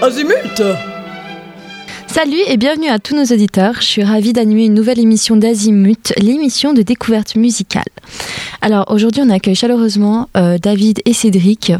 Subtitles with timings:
[0.00, 0.62] Azimut
[2.06, 3.74] Salut et bienvenue à tous nos auditeurs.
[3.80, 7.88] Je suis ravie d'animer une nouvelle émission d'Azimut, l'émission de découverte musicale.
[8.60, 11.72] Alors aujourd'hui, on accueille chaleureusement euh, David et Cédric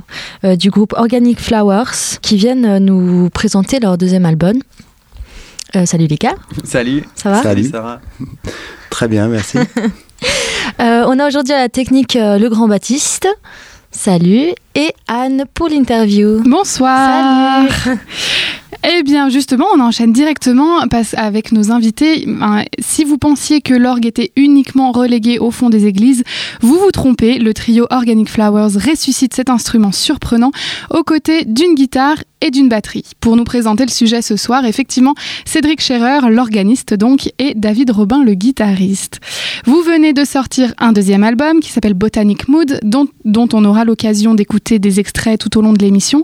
[0.43, 4.55] euh, du groupe Organic Flowers qui viennent euh, nous présenter leur deuxième album.
[5.85, 6.35] salut les gars.
[6.65, 7.05] Salut.
[7.15, 7.69] Ça va Salut.
[7.69, 8.01] Va.
[8.91, 9.59] Très bien, merci.
[10.81, 13.29] on a aujourd'hui à la technique Le Grand Baptiste.
[13.91, 14.53] Salut.
[14.75, 16.43] Et Anne pour l'interview.
[16.45, 17.67] Bonsoir.
[17.83, 17.99] Salut.
[18.85, 20.79] Eh bien, justement, on enchaîne directement
[21.17, 22.27] avec nos invités.
[22.79, 26.23] Si vous pensiez que l'orgue était uniquement relégué au fond des églises,
[26.61, 27.39] vous vous trompez.
[27.39, 30.53] Le trio Organic Flowers ressuscite cet instrument surprenant
[30.91, 33.05] aux côtés d'une guitare et d'une batterie.
[33.21, 38.23] Pour nous présenter le sujet ce soir, effectivement, Cédric Scherer, l'organiste donc, et David Robin,
[38.23, 39.19] le guitariste.
[39.65, 43.09] Vous venez de sortir un deuxième album qui s'appelle Botanic Mood, dont,
[43.53, 46.23] on aura l'occasion d'écouter des extraits tout au long de l'émission.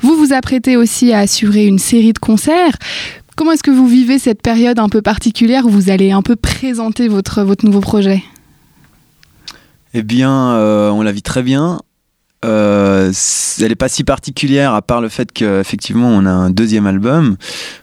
[0.00, 2.76] Vous vous apprêtez aussi à assurer une de concerts.
[3.36, 6.36] Comment est-ce que vous vivez cette période un peu particulière où vous allez un peu
[6.36, 8.22] présenter votre, votre nouveau projet?
[9.94, 11.80] Eh bien, euh, on la vit très bien.
[12.44, 13.12] Euh,
[13.60, 17.36] elle n'est pas si particulière à part le fait qu'effectivement on a un deuxième album,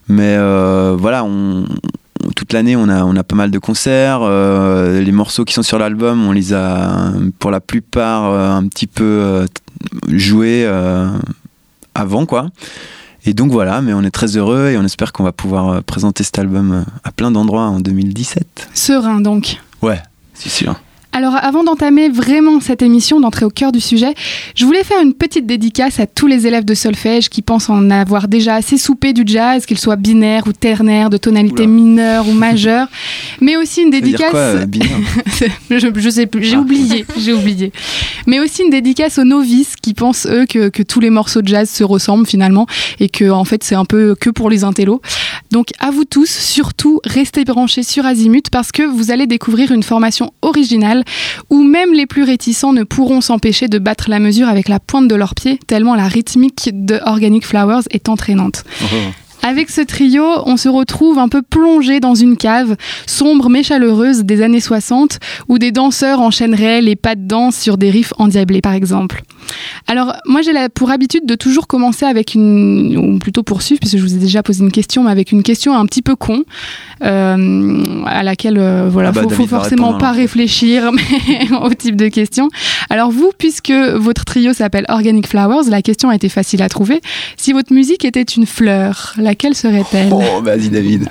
[0.10, 1.26] mais euh, voilà,
[2.36, 4.20] toute l'année on a, on a pas mal de concerts.
[4.20, 9.46] Les morceaux qui sont sur l'album, on les a pour la plupart un petit peu
[10.10, 10.70] joués
[11.96, 12.50] avant quoi.
[13.26, 16.24] Et donc voilà, mais on est très heureux et on espère qu'on va pouvoir présenter
[16.24, 18.70] cet album à plein d'endroits en 2017.
[18.74, 19.58] Serein donc.
[19.82, 20.02] Ouais,
[20.34, 20.80] c'est sûr.
[21.12, 24.14] Alors avant d'entamer vraiment cette émission, d'entrer au cœur du sujet,
[24.56, 27.90] je voulais faire une petite dédicace à tous les élèves de solfège qui pensent en
[27.90, 32.34] avoir déjà assez soupé du jazz, qu'il soit binaire ou ternaire, de tonalité mineure ou
[32.34, 32.88] majeure,
[33.42, 34.32] mais aussi une dédicace...
[34.32, 34.60] Quoi,
[35.72, 36.60] je, sais plus, j'ai ah.
[36.60, 37.72] oublié, j'ai oublié.
[38.28, 41.48] Mais aussi une dédicace aux novices qui pensent eux que, que, tous les morceaux de
[41.48, 42.68] jazz se ressemblent finalement
[43.00, 45.02] et que en fait c'est un peu que pour les intellos.
[45.52, 49.84] Donc à vous tous, surtout restez branchés sur Azimut parce que vous allez découvrir une
[49.84, 50.99] formation originale
[51.50, 55.08] où même les plus réticents ne pourront s'empêcher de battre la mesure avec la pointe
[55.08, 58.64] de leurs pieds, tellement la rythmique de Organic Flowers est entraînante.
[58.84, 58.86] Oh.
[59.42, 64.24] Avec ce trio, on se retrouve un peu plongé dans une cave, sombre mais chaleureuse
[64.24, 68.62] des années 60, où des danseurs enchaîneraient les pas de danse sur des riffs endiablés
[68.62, 69.24] par exemple.
[69.88, 74.02] Alors moi j'ai pour habitude de toujours commencer avec une, ou plutôt poursuivre, puisque je
[74.02, 76.44] vous ai déjà posé une question, mais avec une question un petit peu con,
[77.04, 82.10] euh, à laquelle euh, voilà, ah bah, faut, forcément pas réfléchir mais au type de
[82.10, 82.50] question.
[82.90, 87.02] Alors vous, puisque votre trio s'appelle Organic Flowers, la question a été facile à trouver.
[87.38, 90.12] Si votre musique était une fleur, laquelle serait-elle?
[90.12, 91.08] Oh, vas-y David.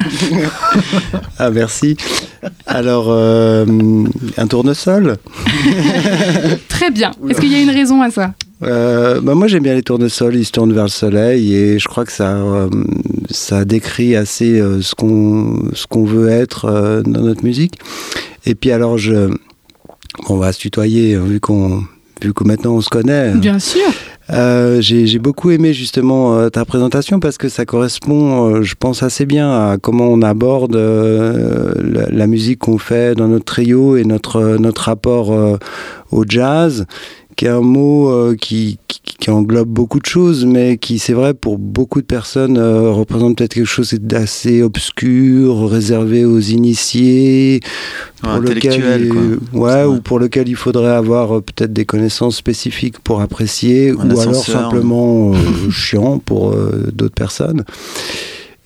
[1.38, 1.96] ah merci.
[2.66, 3.64] Alors, euh,
[4.36, 5.18] un tournesol?
[6.68, 7.12] Très bien.
[7.28, 8.34] Est-ce qu'il y a une raison à ça?
[8.64, 11.86] Euh, bah moi j'aime bien les tournesols, ils se tournent vers le soleil et je
[11.86, 12.68] crois que ça, euh,
[13.30, 17.78] ça décrit assez ce qu'on ce qu'on veut être dans notre musique.
[18.46, 19.32] Et puis alors je,
[20.28, 21.84] on va se tutoyer vu qu'on
[22.20, 23.32] vu que maintenant on se connaît.
[23.36, 23.86] Bien sûr.
[24.30, 29.02] Euh, j'ai beaucoup aimé justement euh, ta présentation parce que ça correspond, euh, je pense,
[29.02, 34.04] assez bien à comment on aborde la, la, musique qu'on fait dans notre trio et
[34.04, 35.32] notre, notre rapport
[36.10, 36.86] au jazz
[37.38, 41.34] qui est un mot euh, qui, qui, englobe beaucoup de choses, mais qui, c'est vrai,
[41.34, 47.60] pour beaucoup de personnes, euh, représente peut-être quelque chose d'assez obscur, réservé aux initiés,
[48.22, 53.20] pour lequel, ouais, ou pour lequel il faudrait avoir euh, peut-être des connaissances spécifiques pour
[53.20, 55.32] apprécier, ou alors simplement
[55.70, 56.56] chiant pour
[56.92, 57.62] d'autres personnes.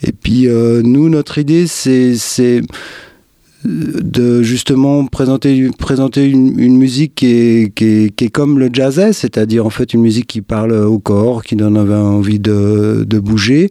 [0.03, 2.62] Et puis, nous, notre idée, c'est
[3.65, 9.95] de justement présenter, présenter une, musique qui est, qui, comme le jazzais, c'est-à-dire en fait
[9.95, 13.71] une musique qui parle au corps, qui donne envie de, bouger,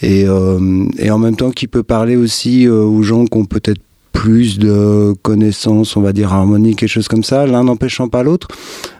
[0.00, 3.44] et, euh, et, en même temps qui peut parler aussi euh, aux gens qui ont
[3.44, 3.82] peut-être
[4.20, 8.48] plus de connaissances, on va dire harmoniques et choses comme ça, l'un n'empêchant pas l'autre.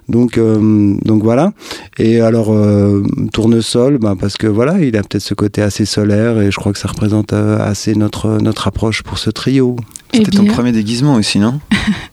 [0.08, 1.52] Donc, euh, donc voilà.
[1.98, 6.40] Et alors, euh, tournesol, bah, parce que voilà, il a peut-être ce côté assez solaire
[6.40, 9.76] et je crois que ça représente assez notre, notre approche pour ce trio.
[10.14, 11.60] C'était ton premier déguisement aussi, non?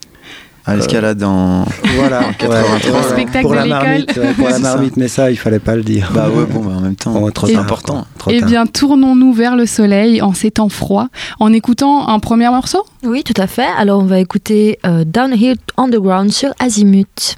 [0.67, 1.65] à l'escalade en,
[1.95, 3.03] voilà, en 83.
[3.03, 6.11] spectacle pour de la marmite, pour la marmite, mais ça, il fallait pas le dire.
[6.13, 8.05] Bah ouais, bon, bah en même temps, trop important.
[8.29, 11.07] eh bien, tournons-nous vers le soleil en ces temps froids,
[11.39, 13.67] en écoutant un premier morceau Oui, tout à fait.
[13.77, 17.37] Alors, on va écouter euh, Downhill Underground sur Azimut.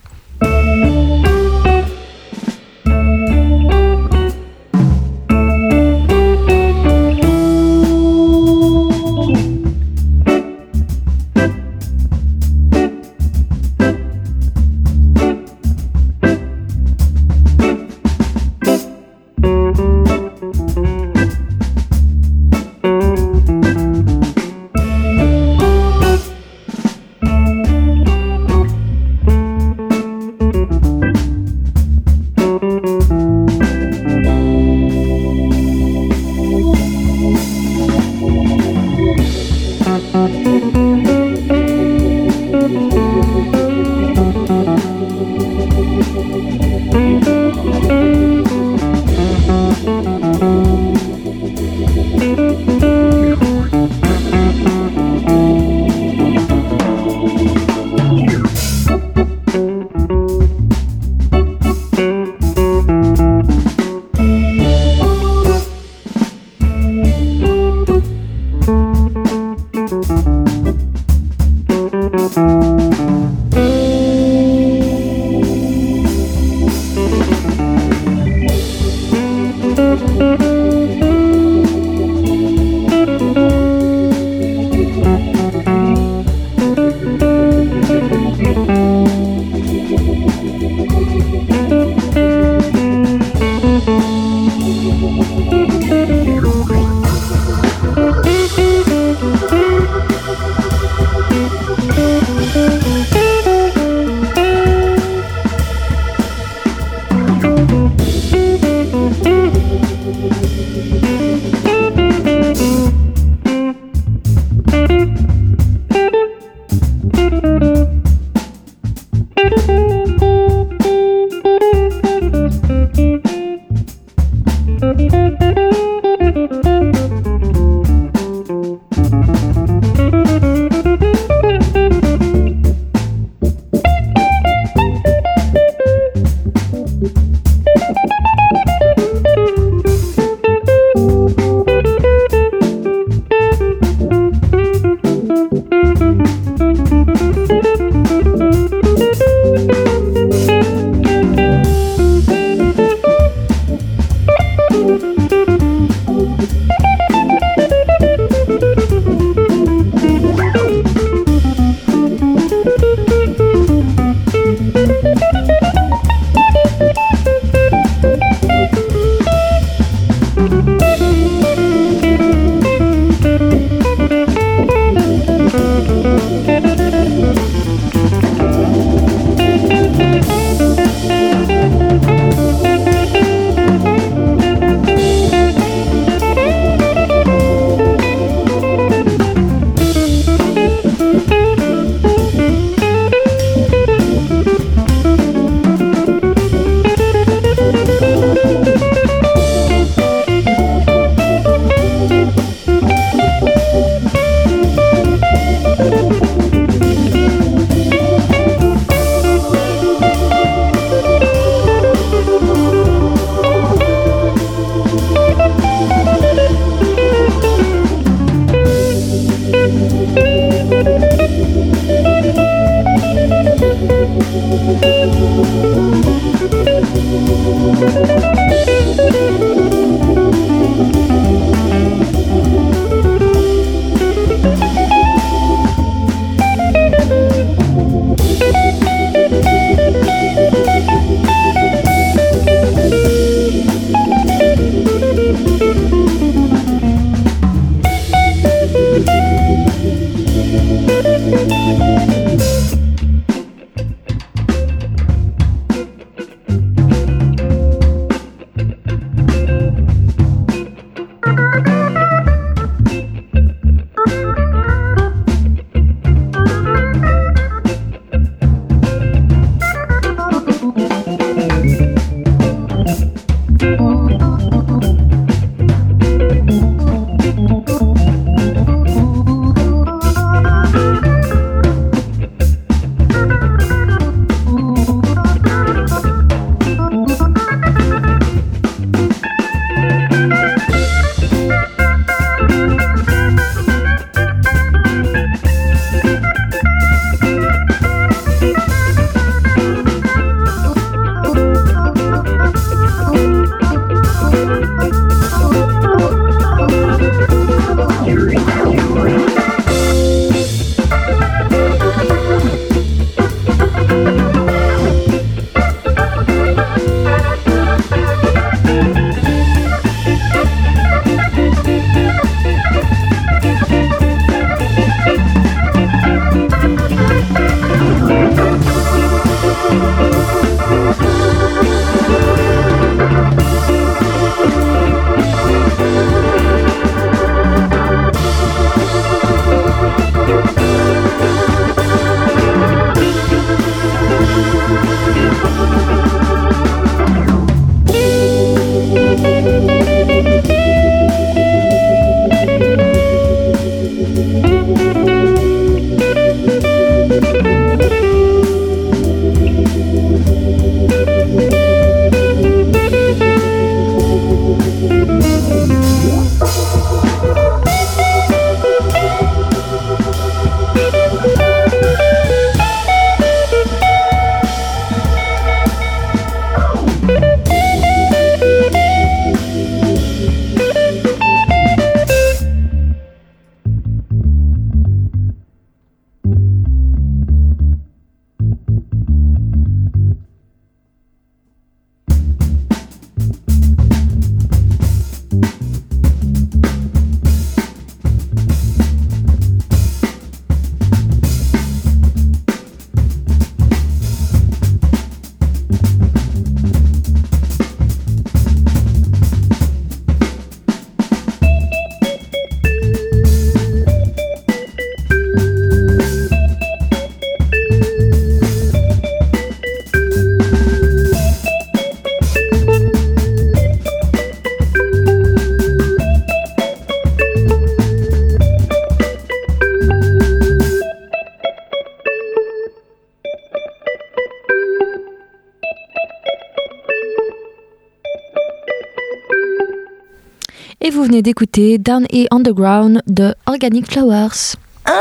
[440.99, 444.55] Vous venez d'écouter Down et Underground de Organic Flowers.
[444.83, 444.91] Ah,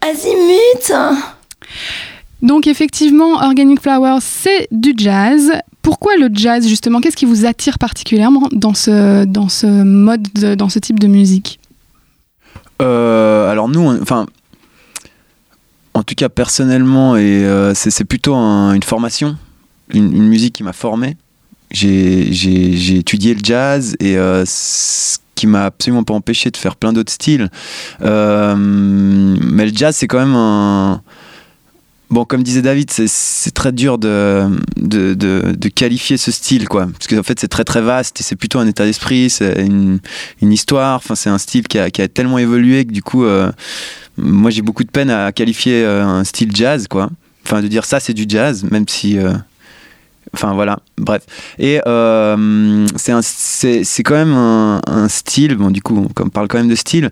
[0.00, 0.92] Azimut
[2.42, 5.52] Donc effectivement, Organic Flowers, c'est du jazz.
[5.80, 7.00] Pourquoi le jazz justement?
[7.00, 11.06] Qu'est-ce qui vous attire particulièrement dans ce, dans ce mode, de- dans ce type de
[11.06, 11.60] musique?
[12.80, 14.26] Euh, alors nous, enfin,
[15.94, 19.36] en tout cas personnellement, et euh, c'est c'est plutôt un- une formation,
[19.94, 21.16] une, une musique qui m'a formé.
[21.72, 26.92] J'ai étudié le jazz et euh, ce qui m'a absolument pas empêché de faire plein
[26.92, 27.48] d'autres styles.
[28.02, 31.02] Euh, mais le jazz, c'est quand même un
[32.10, 34.44] Bon, comme disait David, c'est- très dur de,
[34.76, 36.86] de, de- qualifier ce style, quoi.
[36.92, 39.98] Parce qu'en fait, c'est très très vaste et c'est plutôt un état d'esprit, c'est une,
[40.42, 40.96] une histoire.
[40.96, 43.50] Enfin, c'est un style qui a, qui a tellement évolué que du coup, euh,
[44.18, 47.08] moi, j'ai beaucoup de peine à qualifier un style jazz, quoi.
[47.46, 49.16] Enfin, de dire ça, c'est du jazz, même si.
[50.34, 51.24] Enfin voilà, bref.
[51.58, 56.74] Et euh, c'est quand même un, style, bon du coup on parle quand même de
[56.74, 57.10] style,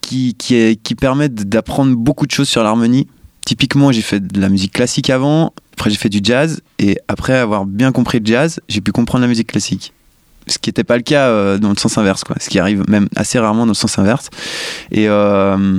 [0.00, 3.06] qui, qui, permet d'apprendre beaucoup de choses sur l'harmonie.
[3.44, 7.36] Typiquement j'ai fait de la musique classique avant, après j'ai fait du jazz, et après
[7.36, 9.92] avoir bien compris le jazz, j'ai pu comprendre la musique classique.
[10.46, 12.36] Ce qui n'était pas le cas euh, dans le sens inverse, quoi.
[12.40, 14.30] Ce qui arrive même assez rarement dans le sens inverse.
[14.90, 15.78] Et, euh,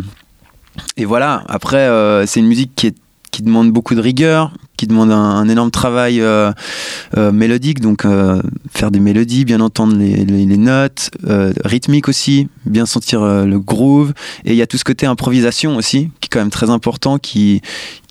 [0.96, 1.89] et voilà, après
[2.27, 2.96] c'est une musique qui, est,
[3.32, 6.52] qui demande beaucoup de rigueur, qui demande un, énorme travail euh,
[7.16, 11.12] euh, mélodique, donc euh, faire des mélodies, bien entendre les, notes,
[11.64, 14.14] rythmique aussi, bien sentir le groove.
[14.44, 17.20] Et il y a tout ce côté improvisation aussi, qui est quand même très important,
[17.20, 17.62] qui,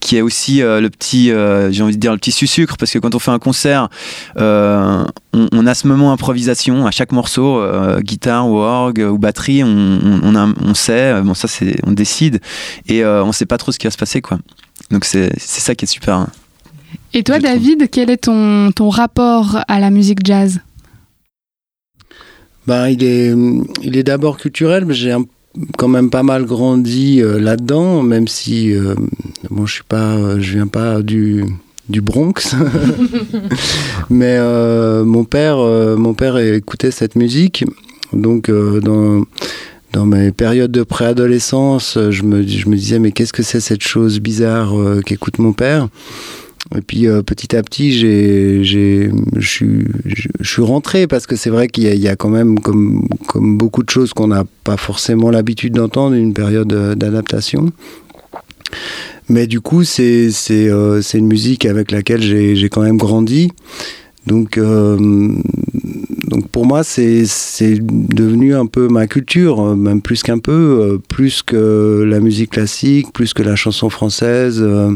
[0.00, 1.26] qui est aussi le petit,
[1.70, 3.88] j'ai envie de dire le petit sucre, parce que quand on fait un concert,
[4.36, 6.86] on, a ce moment improvisation.
[6.86, 7.62] À chaque morceau,
[8.00, 12.40] guitare ou orgue ou batterie, on, on, sait, bon ça c'est, on décide,
[12.88, 14.38] et on sait pas trop ce qui va se passer quoi.
[14.90, 16.14] Donc c'est, c'est ça qui est super.
[16.14, 16.28] hein.
[17.12, 17.50] Et toi, trouve.
[17.50, 20.60] David, quel est ton, ton rapport à la musique jazz?
[22.66, 23.34] Ben, il est,
[23.82, 25.14] il est d'abord culturel, mais j'ai
[25.76, 28.94] quand même pas mal grandi euh, là-dedans, même si euh,
[29.50, 31.44] bon, je suis pas, euh, je viens pas du
[31.88, 32.34] du Bronx,
[34.10, 37.64] mais euh, mon père, euh, mon père écoutait cette musique,
[38.12, 39.24] donc euh, dans
[39.92, 43.60] dans mes périodes de préadolescence, euh, je me, je me disais mais qu'est-ce que c'est
[43.60, 45.88] cette chose bizarre euh, qu'écoute mon père?
[46.76, 49.86] Et puis euh, petit à petit, j'ai, j'ai, je
[50.42, 53.08] suis, rentré parce que c'est vrai qu'il y a, il y a quand même, comme,
[53.26, 57.72] comme beaucoup de choses qu'on n'a pas forcément l'habitude d'entendre, une période d'adaptation.
[59.28, 60.70] Mais du coup, c'est, c'est,
[61.02, 63.50] c'est une musique avec laquelle j'ai, j'ai quand même grandi.
[64.26, 64.60] Donc,
[66.30, 67.24] donc pour moi, c'est,
[67.80, 72.50] devenu un peu ma culture, euh, même plus qu'un peu, euh, plus que la musique
[72.50, 74.60] classique, plus que la chanson française.
[74.62, 74.94] euh,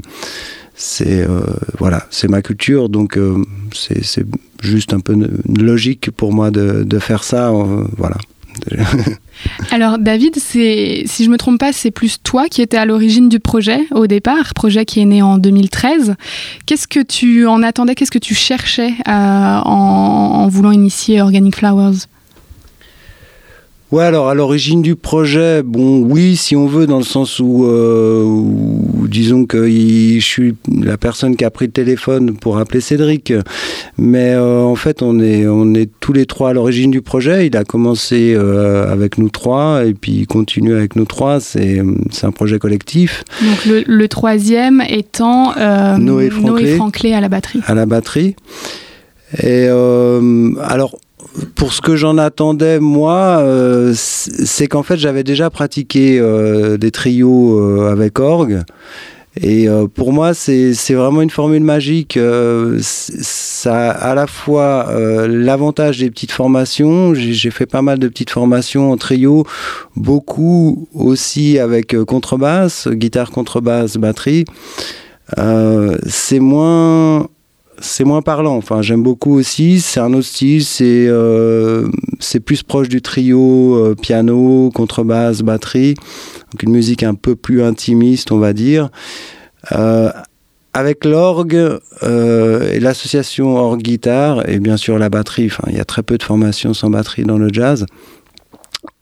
[0.76, 1.40] c'est euh,
[1.78, 3.36] voilà, c'est ma culture, donc euh,
[3.72, 4.26] c'est
[4.60, 5.14] juste un peu
[5.48, 8.16] logique pour moi de, de faire ça, euh, voilà.
[9.70, 13.40] Alors David, si je me trompe pas, c'est plus toi qui étais à l'origine du
[13.40, 16.14] projet au départ, projet qui est né en 2013.
[16.66, 22.06] Qu'est-ce que tu en attendais Qu'est-ce que tu cherchais euh, en voulant initier Organic Flowers?
[23.94, 27.64] Ouais, alors à l'origine du projet, bon, oui, si on veut, dans le sens où,
[27.64, 32.58] euh, où disons que il- je suis la personne qui a pris le téléphone pour
[32.58, 33.32] appeler Cédric,
[33.96, 37.46] mais euh, en fait, on est, on est tous les trois à l'origine du projet.
[37.46, 41.38] Il a commencé euh, avec nous trois et puis il continue avec nous trois.
[41.38, 41.80] C'est,
[42.24, 43.22] un projet collectif.
[43.42, 45.54] Donc le, le troisième étant
[45.98, 47.12] Noé Franclé.
[47.12, 47.60] à la batterie.
[47.64, 48.34] à la batterie.
[49.38, 50.98] Et euh, alors,
[51.54, 56.90] pour ce que j'en attendais, moi, euh, c'est qu'en fait, j'avais déjà pratiqué euh, des
[56.90, 58.62] trios euh, avec orgue.
[59.40, 62.16] Et pour moi, c'est vraiment une formule magique.
[62.78, 64.88] Ça a à la fois
[65.26, 67.14] l'avantage des petites formations.
[67.14, 69.44] J'ai fait pas mal de petites formations en trio,
[69.96, 74.44] beaucoup aussi avec contrebasse, guitare, contrebasse, batterie.
[76.06, 77.26] C'est moins
[77.80, 78.56] c'est moins parlant.
[78.56, 79.80] Enfin, j'aime beaucoup aussi.
[79.80, 80.64] C'est un autre style.
[80.64, 81.88] C'est euh,
[82.44, 85.94] plus proche du trio euh, piano, contrebasse, batterie.
[86.52, 88.90] Donc une musique un peu plus intimiste, on va dire.
[89.72, 90.10] Euh,
[90.72, 95.46] avec l'orgue et l'association orgue-guitare et bien sûr la batterie.
[95.46, 97.86] Enfin, il y a très peu de formations sans batterie dans le jazz.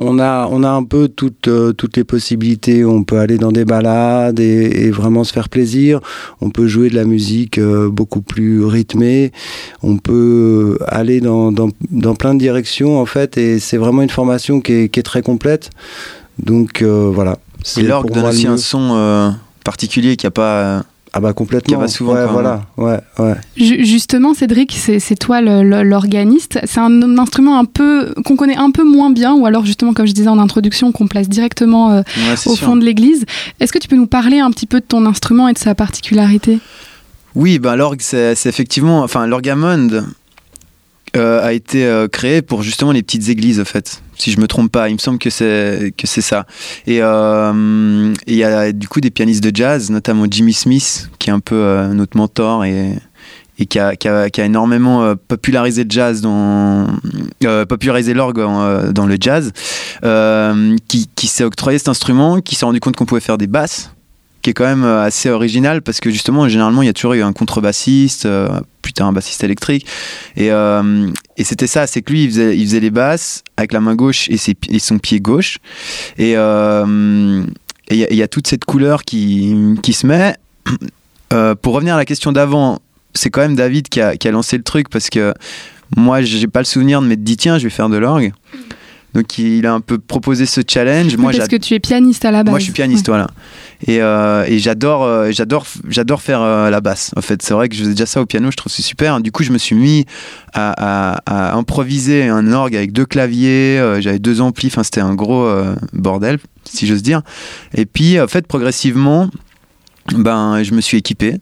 [0.04, 2.84] On a, on a un peu toutes, euh, toutes les possibilités.
[2.84, 6.00] On peut aller dans des balades et, et vraiment se faire plaisir.
[6.40, 9.32] On peut jouer de la musique euh, beaucoup plus rythmée.
[9.82, 13.38] On peut aller dans, dans, dans plein de directions en fait.
[13.38, 15.70] Et c'est vraiment une formation qui est, qui est très complète.
[16.38, 17.32] Donc euh, voilà.
[17.32, 20.84] Et C'est l'orgue donne aussi un son particulier qui a pas.
[21.14, 21.74] Ah bah complètement.
[21.76, 22.62] Qui va souvent ouais, voilà.
[22.78, 23.34] Ouais, ouais.
[23.56, 26.58] Ju- Justement, Cédric, c'est toi l'organiste.
[26.64, 30.06] C'est un instrument un peu qu'on connaît un peu moins bien, ou alors justement, comme
[30.06, 32.02] je disais en introduction, qu'on place directement euh,
[32.46, 32.66] au sûr.
[32.66, 33.26] fond de l'église.
[33.60, 35.74] Est-ce que tu peux nous parler un petit peu de ton instrument et de sa
[35.74, 36.60] particularité?
[37.34, 39.02] Oui, bah, l'orgue, c'est c'est effectivement.
[39.02, 40.06] Enfin, l'orgamonde
[41.14, 44.02] euh, a été euh, créé pour justement les petites églises, en fait.
[44.16, 46.46] Si je me trompe pas, il me semble que c'est que c'est ça.
[46.86, 51.28] Et euh, il y a du coup des pianistes de jazz, notamment Jimmy Smith, qui
[51.28, 52.94] est un peu notre mentor et
[53.58, 56.86] et qui a, qui a, qui a énormément popularisé le jazz dans
[57.68, 58.40] popularisé l'orgue
[58.92, 59.52] dans le jazz,
[60.88, 63.92] qui, qui s'est octroyé cet instrument, qui s'est rendu compte qu'on pouvait faire des basses
[64.42, 67.14] qui est quand même euh, assez original parce que justement généralement il y a toujours
[67.14, 68.48] eu un contrebassiste euh,
[68.82, 69.86] plus tard un bassiste électrique.
[70.36, 73.94] Et, euh, et c'était ça c'est que lui il faisait, les basses avec la main
[73.94, 75.58] gauche et, ses, et son pied gauche.
[76.18, 80.36] Et il y, y a toute cette couleur qui, qui se met.
[81.62, 82.80] Pour revenir à la question d'avant
[83.14, 85.32] c'est quand même David qui a, qui a lancé le truc parce que
[85.96, 88.32] moi j'ai pas le souvenir de m'être dit tiens je vais faire de l'orgue
[89.14, 92.30] donc il a un peu proposé ce challenge moi Parce que tu es pianiste à
[92.30, 92.50] la base.
[92.50, 93.26] moi, je suis pianiste, voilà.
[93.86, 97.10] Et, euh, et j'adore, euh, j'adore, j'adore faire euh, la basse.
[97.16, 98.50] En fait, c'est vrai que je faisais déjà ça au piano.
[98.50, 99.20] Je trouve que c'est super.
[99.20, 100.06] Du coup, je me suis mis
[100.54, 103.96] à, à- à improviser un orgue avec deux claviers.
[104.00, 104.68] J'avais deux amplis.
[104.68, 105.48] Enfin, c'était un gros
[105.92, 107.22] bordel, si j'ose dire.
[107.74, 109.28] Et puis, en fait, progressivement,
[110.14, 111.38] ben, je me suis équipé.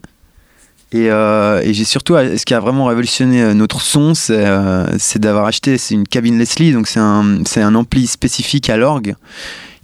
[0.93, 4.85] Et, euh, et j'ai surtout, ce qui a vraiment révolutionné euh, notre son, c'est euh,
[5.15, 9.15] d'avoir acheté, c'est une cabine Leslie, donc c'est un, un ampli spécifique à l'orgue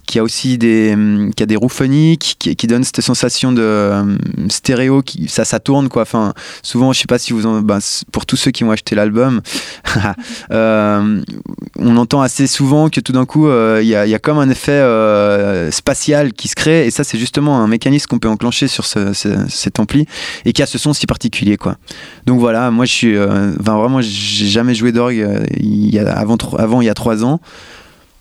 [0.08, 3.52] qui a aussi des hum, qui a des roues phoniques qui, qui donne cette sensation
[3.52, 4.18] de hum,
[4.48, 6.02] stéréo qui ça ça tourne quoi.
[6.02, 7.78] Enfin souvent je sais pas si vous en ben,
[8.10, 9.42] pour tous ceux qui ont acheté l'album
[10.50, 11.22] euh,
[11.78, 14.38] on entend assez souvent que tout d'un coup euh, il y, a, y a comme
[14.38, 16.86] un effet euh, spatial qui se crée.
[16.86, 20.06] Et ça c'est justement un mécanisme qu'on peut enclencher sur ce, ce- cet ampli
[20.46, 21.76] et qui a ce son si particulier quoi.
[22.26, 25.26] Donc voilà moi je suis enfin vraiment j'ai jamais joué d'orgue
[26.06, 27.40] avant avant il y a trois ans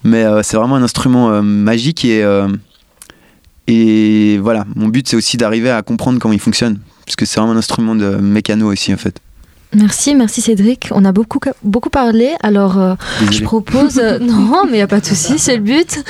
[0.03, 2.47] mais euh, c'est vraiment un instrument euh, magique et euh,
[3.67, 7.39] et voilà mon but c'est aussi d'arriver à comprendre comment il fonctionne parce que c'est
[7.39, 9.19] vraiment un instrument de mécano aussi en fait
[9.75, 10.87] Merci, merci Cédric.
[10.91, 12.31] On a beaucoup, beaucoup parlé.
[12.41, 12.95] Alors, euh,
[13.31, 13.99] je propose.
[13.99, 16.05] euh, non, mais il n'y a pas de souci, c'est le but.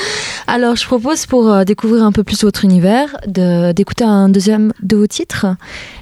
[0.46, 4.74] Alors, je propose pour euh, découvrir un peu plus votre univers de- d'écouter un deuxième
[4.84, 5.48] de vos titres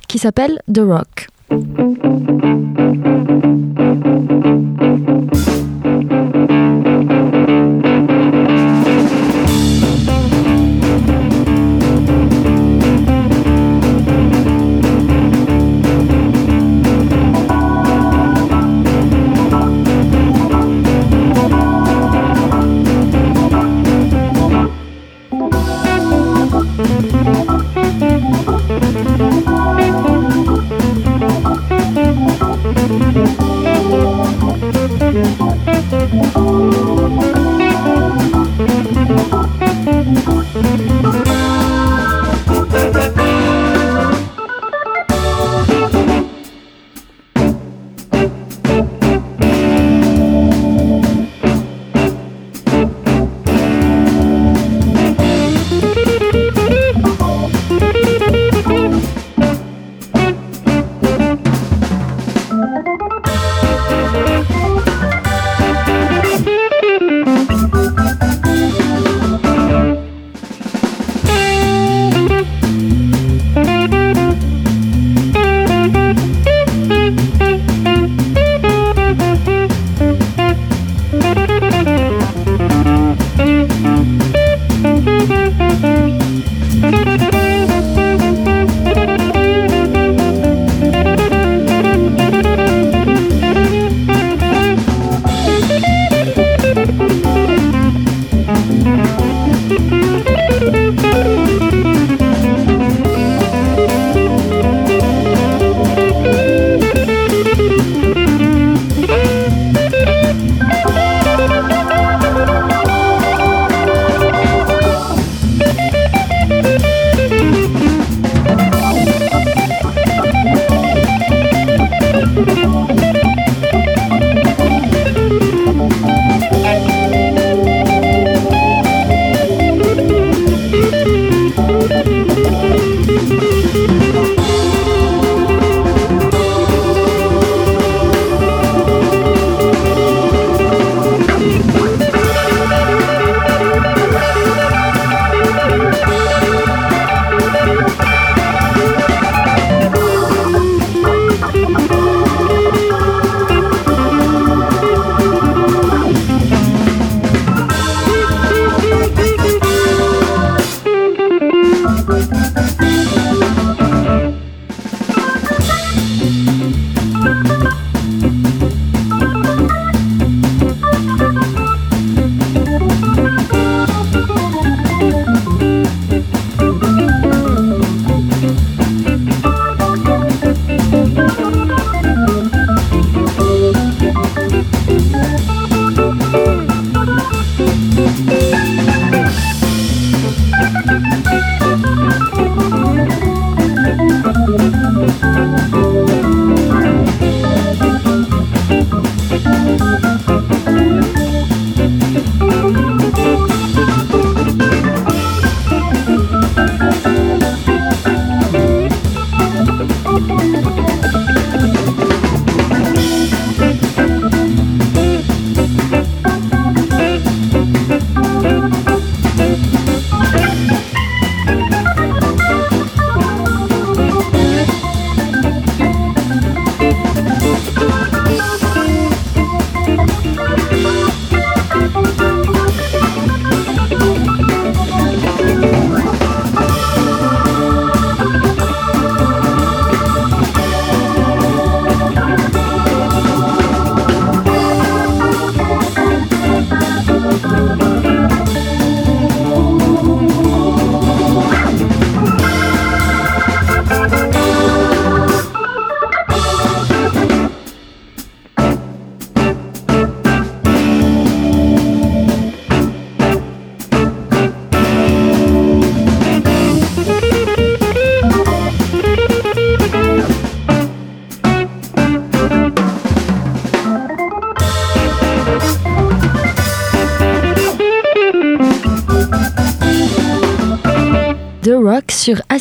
[0.09, 1.27] qui s'appelle The Rock.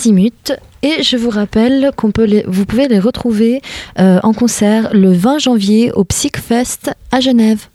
[0.04, 0.52] Azimut.
[0.82, 3.62] Et je vous rappelle qu'on peut les, vous pouvez les retrouver
[3.98, 7.68] euh, en concert le 20 janvier au Psychfest à Genève.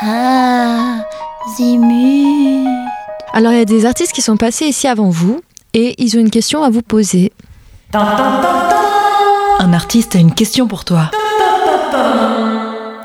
[0.00, 1.04] Azimut.
[3.32, 5.40] Alors il y a des artistes qui sont passés ici avant vous
[5.72, 7.32] et ils ont une question à vous poser.
[7.92, 11.10] Un artiste a une question pour toi.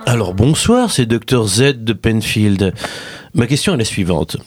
[0.05, 2.75] Alors bonsoir, c'est Dr Z de Penfield.
[3.33, 4.37] Ma question est la suivante.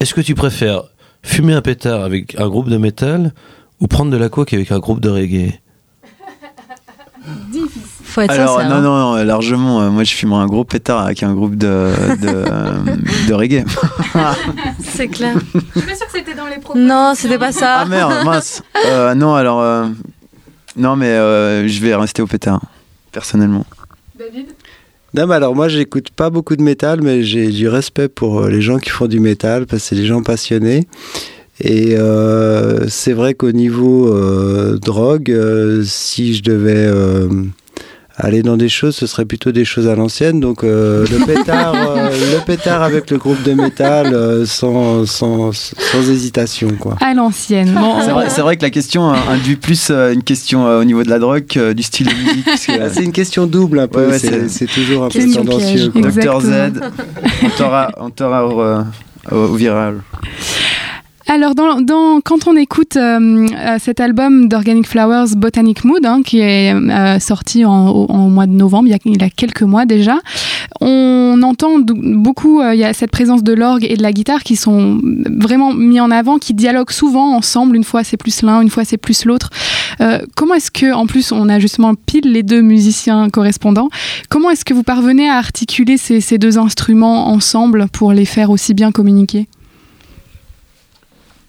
[0.00, 0.82] Est-ce que tu préfères
[1.22, 3.32] fumer un pétard avec un groupe de métal
[3.80, 5.60] ou prendre de la coke avec un groupe de reggae
[8.04, 8.80] Faut être Alors, sincère, non, hein.
[8.82, 9.80] non, non, largement.
[9.80, 12.78] euh, moi, je fumerais un gros pétard avec un groupe de, de, euh,
[13.28, 13.64] de reggae.
[14.84, 15.36] C'est clair.
[15.54, 16.78] Je suis pas sûre que c'était dans les propos.
[16.78, 17.78] Non, c'était pas ça.
[17.80, 18.62] Ah merde, mince.
[18.86, 19.60] Euh, non, alors.
[19.60, 19.86] euh,
[20.76, 22.60] non, mais euh, je vais rester au pétard,
[23.12, 23.64] personnellement.
[24.18, 24.48] David?
[25.14, 28.50] Non, mais alors moi, j'écoute pas beaucoup de métal, mais j'ai du respect pour euh,
[28.50, 30.86] les gens qui font du métal, parce que c'est des gens passionnés.
[31.60, 36.90] Et euh, c'est vrai qu'au niveau euh, drogue, euh, si je devais
[38.16, 40.40] aller dans des choses, ce serait plutôt des choses à l'ancienne.
[40.40, 45.52] Donc euh, le pétard, euh, le pétard avec le groupe de métal, euh, sans, sans,
[45.52, 46.96] sans hésitation, quoi.
[47.00, 47.72] À l'ancienne.
[47.72, 50.84] Bon, C'est vrai, c'est vrai que la question induit plus euh, une question euh, au
[50.84, 52.44] niveau de la drogue que du style de musique.
[52.44, 54.66] parce que, Ah, euh, C'est une question double un peu, Ouais, ouais, c'est c'est- c'est
[54.66, 55.88] toujours un peu Question tendancieux.
[55.94, 56.52] Dr Z,
[57.44, 58.82] on t'aura- on t'aura au, euh,
[59.30, 60.00] au, au viral.
[61.28, 61.54] Alors,
[62.24, 67.18] quand on écoute euh, euh, cet album d'Organic Flowers, Botanic Mood, hein, qui est euh,
[67.20, 70.18] sorti en, mois de novembre, il y, a, quelques mois déjà,
[70.80, 74.56] on entend beaucoup, il y a cette présence de l'orgue et de la guitare qui
[74.56, 77.76] sont vraiment mis en avant, qui dialoguent souvent ensemble.
[77.76, 79.50] Une fois c'est plus l'un, une fois c'est plus l'autre.
[80.34, 83.90] Comment est-ce que, en plus, on a justement pile les deux musiciens correspondants,
[84.28, 88.74] comment est-ce que vous parvenez à articuler ces deux instruments ensemble pour les faire aussi
[88.74, 89.46] bien communiquer?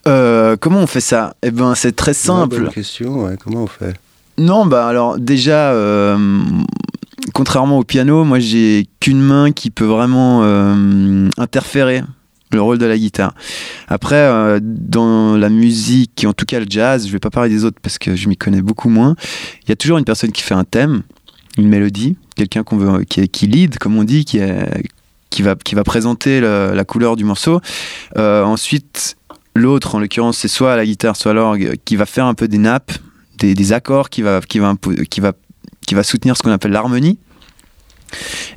[0.07, 1.35] Euh, comment on fait ça?
[1.43, 2.59] Eh ben, c'est très simple.
[2.63, 3.93] bonne question, ouais, comment on fait?
[4.37, 6.17] Non, bah alors déjà, euh,
[7.33, 12.01] contrairement au piano, moi j'ai qu'une main qui peut vraiment euh, interférer
[12.51, 13.33] le rôle de la guitare.
[13.87, 17.63] Après, euh, dans la musique, en tout cas le jazz, je vais pas parler des
[17.63, 19.15] autres parce que je m'y connais beaucoup moins.
[19.63, 21.03] Il y a toujours une personne qui fait un thème,
[21.57, 24.83] une mélodie, quelqu'un qu'on veut, qui, qui lead, comme on dit, qui est
[25.29, 27.59] qui va, qui va présenter le- la couleur du morceau.
[28.19, 29.17] Euh, ensuite,
[29.55, 32.57] l'autre, en l'occurrence, c'est soit la guitare, soit l'orgue, qui va faire un peu des
[32.57, 32.93] nappes,
[33.37, 34.75] des, des accords, qui va, qui, va,
[35.09, 35.33] qui, va,
[35.85, 37.17] qui va soutenir ce qu'on appelle l'harmonie.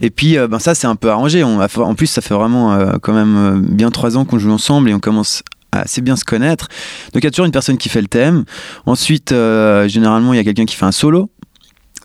[0.03, 1.43] Et puis, euh, ben ça, c'est un peu arrangé.
[1.45, 4.51] On en plus, ça fait vraiment euh, quand même euh, bien trois ans qu'on joue
[4.51, 6.69] ensemble et on commence à assez bien se connaître.
[7.13, 8.45] Donc, il y a toujours une personne qui fait le thème.
[8.85, 11.31] Ensuite, euh, généralement, il y a quelqu'un qui fait un solo.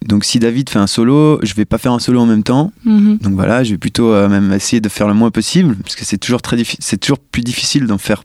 [0.07, 2.71] Donc, si David fait un solo, je vais pas faire un solo en même temps.
[2.85, 3.19] Mhm.
[3.19, 6.17] Donc voilà, je vais plutôt même essayer de faire le moins possible, parce que c'est
[6.17, 8.23] toujours très c'est toujours plus difficile d'en faire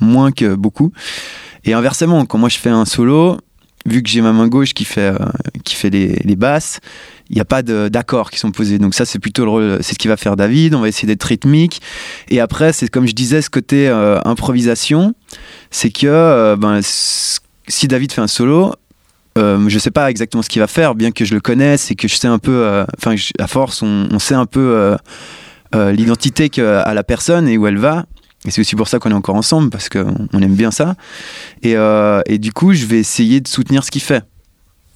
[0.00, 0.92] moins que beaucoup.
[1.64, 3.38] Et inversement, quand moi je fais un solo,
[3.86, 5.18] vu que j'ai ma main gauche qui fait euh,
[5.64, 6.80] qui fait les, basses,
[7.30, 8.78] il n'y a pas d'accords qui sont posés.
[8.78, 10.74] Donc ça c'est plutôt c'est ce qui va faire David.
[10.74, 11.80] On va essayer d'être rythmique.
[12.28, 15.14] Et après c'est comme je disais ce côté euh, improvisation,
[15.70, 18.74] c'est que euh, ben, si David fait un solo,
[19.36, 21.94] euh, je sais pas exactement ce qu'il va faire, bien que je le connaisse et
[21.94, 24.96] que je sais un peu, enfin, à force, on, on sait un peu
[25.74, 28.06] l'identité qu'a la personne et où elle va.
[28.46, 30.96] Et c'est aussi pour ça qu'on est encore ensemble, parce qu'on on aime bien ça.
[31.62, 34.22] Et, euh, et du coup, je vais essayer de soutenir ce qu'il fait.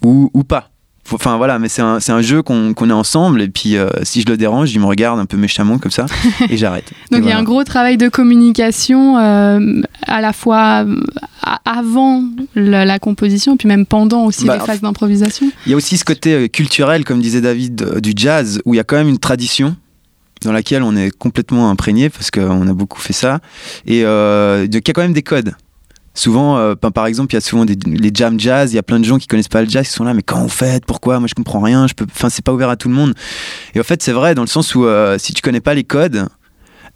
[0.05, 0.71] Ou, ou pas.
[1.11, 3.41] Enfin voilà, mais c'est un, jeu qu'on qu'on est ensemble.
[3.41, 6.05] Et puis, euh, si je le dérange, il me regarde un peu méchamment comme ça.
[6.51, 6.93] et j'arrête.
[7.11, 10.85] Donc il y a un gros travail de communication euh, à la fois
[11.43, 15.51] a- avant la, la composition et puis même pendant aussi Bah, les phases d'improvisation.
[15.65, 18.81] Il y a aussi ce côté culturel, comme disait David, du jazz, où il y
[18.81, 19.77] a quand même une tradition
[20.43, 23.41] dans laquelle on est complètement imprégné, parce qu'on a beaucoup fait ça,
[23.87, 25.55] et euh, donc il y a quand même des codes.
[26.15, 28.79] Souvent, euh, ben, par exemple, il y a souvent des, les jam jazz, il y
[28.79, 30.49] a plein de gens qui connaissent pas le jazz, qui sont là, mais quand vous
[30.49, 31.21] faites, pourquoi?
[31.21, 32.07] Moi je comprends rien, je peux...
[32.11, 33.15] enfin c'est pas ouvert à tout le monde.
[33.75, 35.85] Et en fait, c'est vrai, dans le sens où euh, si tu connais pas les
[35.85, 36.27] codes,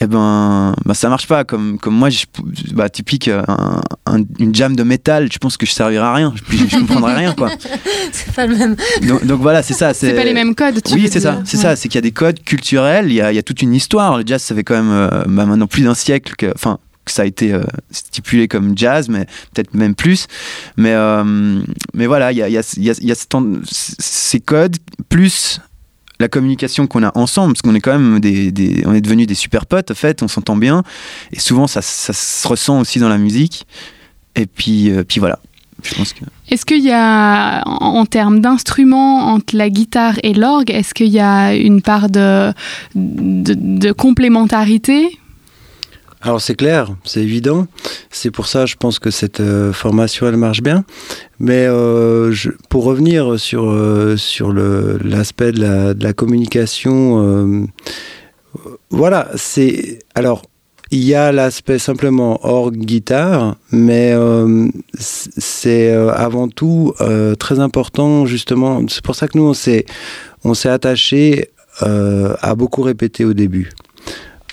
[0.00, 1.44] eh ben, ben ça marche pas.
[1.44, 2.24] Comme, comme moi, je,
[2.72, 6.14] bah, typique, euh, un- un- une jam de métal, je pense que je servirai à
[6.14, 7.50] rien, je, je comprendrai rien, quoi.
[8.12, 8.76] C'est pas le même.
[9.06, 9.94] Donc, donc voilà, c'est ça.
[9.94, 10.82] C'est pas les mêmes codes.
[10.82, 11.40] tu Oui, c'est ça.
[11.44, 11.62] C'est Ouais.
[11.62, 11.76] ça.
[11.76, 13.06] C'est qu'il y a des codes culturels.
[13.08, 14.18] Il y a, il y a toute une histoire.
[14.18, 17.10] Le jazz, ça fait quand même euh, bah, maintenant plus d'un siècle que, enfin, que
[17.12, 20.26] ça a été euh, stipulé comme jazz, mais peut-être même plus.
[20.76, 21.60] Mais, euh,
[21.94, 23.14] mais voilà, il y a, il y a, il y a-
[23.98, 24.76] ces codes
[25.08, 25.60] plus
[26.22, 29.26] la communication qu'on a ensemble, parce qu'on est quand même des, des- on est devenus
[29.26, 30.82] des super potes, en fait, on s'entend bien,
[31.32, 33.66] et souvent ça, se ressent aussi dans la musique.
[34.34, 35.38] Et puis, euh, puis voilà.
[36.48, 41.18] Est-ce qu'il y a, en, termes d'instruments, entre la guitare et l'orgue, est-ce qu'il y
[41.18, 42.52] a une part de,
[42.94, 45.18] de complémentarité?
[46.24, 47.66] Alors c'est clair, c'est évident.
[48.10, 50.84] C'est pour ça, je pense que cette euh, formation, elle marche bien.
[51.40, 57.66] Mais euh, je, pour revenir sur, euh, sur l'aspect de la, de la, communication, euh,
[58.90, 59.98] voilà, c'est...
[60.14, 60.42] Alors,
[60.92, 66.92] il y a l'aspect simplement orgue guitare, mais euh, c'est avant tout
[67.38, 68.82] très important justement.
[68.88, 69.86] C'est pour ça que nous on s'est
[70.44, 71.48] on s'est attaché
[71.80, 73.72] à beaucoup répéter au début.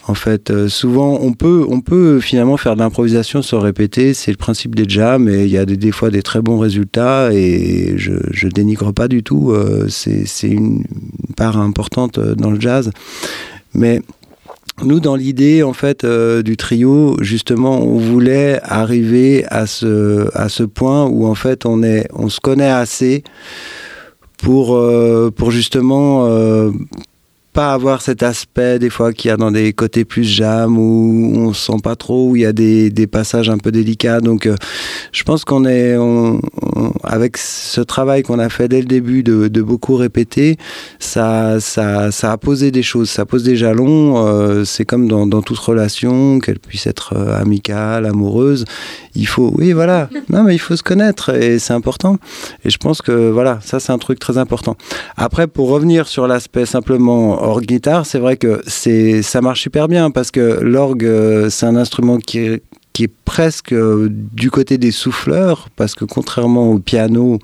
[0.10, 4.15] En fait, euh, souvent, on peut, on peut finalement faire de l'improvisation sans répéter.
[4.15, 7.32] C'est le principe des jams et il y a des, fois des très bons résultats
[7.32, 9.52] et je, je dénigre pas du tout.
[9.52, 10.84] Euh, c'est une
[11.38, 12.89] part importante euh, dans le jazz.
[13.76, 14.02] Mais
[14.82, 20.63] nous, dans l'idée en fait du trio, justement, on voulait arriver à ce, à ce
[20.63, 23.24] point où en fait on, est, on se connaît assez
[24.39, 24.69] pour,
[25.36, 26.28] pour justement
[27.60, 31.34] pas avoir cet aspect des fois qu'il y a dans des côtés plus jam où
[31.36, 34.22] on se sent pas trop où il y a des, des passages un peu délicats.
[34.22, 34.56] Donc euh,
[35.12, 36.39] je pense qu'on est on,
[36.78, 40.56] on, avec ce travail qu'on a fait dès le début de, de beaucoup répéter
[41.00, 44.26] ça, ça ça a posé des choses ça pose des jalons.
[44.26, 48.63] Euh, c'est comme dans, dans toute relation qu'elle puisse être euh, amicale amoureuse.
[49.15, 50.08] Il faut oui voilà.
[50.30, 52.19] Non mais il faut se connaître et c'est important.
[52.63, 54.78] Et je pense que voilà ça c'est un truc très important.
[55.17, 59.88] Après pour revenir sur l'aspect simplement orgue guitare, c'est vrai que c'est ça marche super
[59.88, 64.52] bien parce que l'orgue euh, c'est un instrument qui est, qui est presque euh, du
[64.52, 67.40] côté des souffleurs parce que contrairement au piano,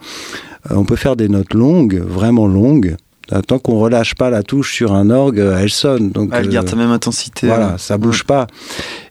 [0.72, 2.96] euh, on peut faire des notes longues, vraiment longues.
[3.48, 6.12] Tant qu'on relâche pas la touche sur un orgue, elle sonne.
[6.12, 7.48] Donc, elle garde sa même intensité.
[7.48, 7.78] Voilà, ouais.
[7.78, 8.46] ça bouge pas.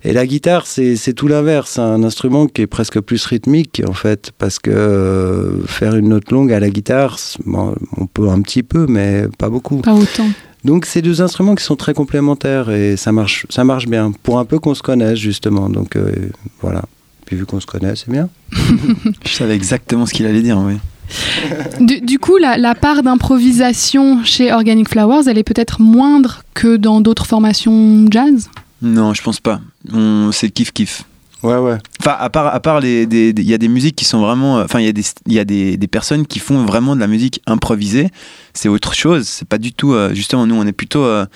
[0.04, 1.72] Et la guitare, c'est tout l'inverse.
[1.72, 6.10] C'est un instrument qui est presque plus rythmique, en fait, parce que euh, faire une
[6.10, 9.78] note longue à la guitare, bon, on peut un petit peu, mais pas beaucoup.
[9.78, 10.28] Pas autant.
[10.64, 14.12] Donc c'est deux instruments qui sont très complémentaires et ça marche, ça marche bien.
[14.22, 15.68] Pour un peu qu'on se connaisse justement.
[15.68, 16.12] Donc euh,
[16.60, 16.82] voilà.
[17.26, 18.28] Puis vu qu'on se connaît, c'est bien.
[19.26, 20.74] Je savais exactement ce qu'il allait dire, oui.
[21.80, 26.76] Du, du, coup, la, la part d'improvisation chez Organic Flowers, elle est peut-être moindre que
[26.76, 28.48] dans d'autres formations jazz?
[28.80, 29.60] Non, je pense pas.
[30.32, 31.04] C'est kiff kiff.
[31.44, 31.76] Ouais, ouais.
[32.00, 34.80] Enfin, à part, à part les, il y a des musiques qui sont vraiment, enfin,
[34.80, 37.42] il y a des, y a des, des, personnes qui font vraiment de la musique
[37.46, 38.08] improvisée.
[38.54, 39.28] C'est autre chose.
[39.28, 41.26] C'est pas du tout, euh, justement, nous, on est plutôt euh,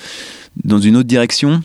[0.65, 1.63] dans une autre direction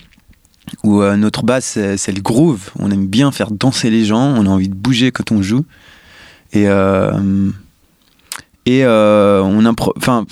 [0.83, 2.69] où euh, notre base, c'est le groove.
[2.77, 4.35] On aime bien faire danser les gens.
[4.35, 5.63] On a envie de bouger quand on joue.
[6.51, 6.65] Et,
[8.65, 10.25] et on impro, enfin,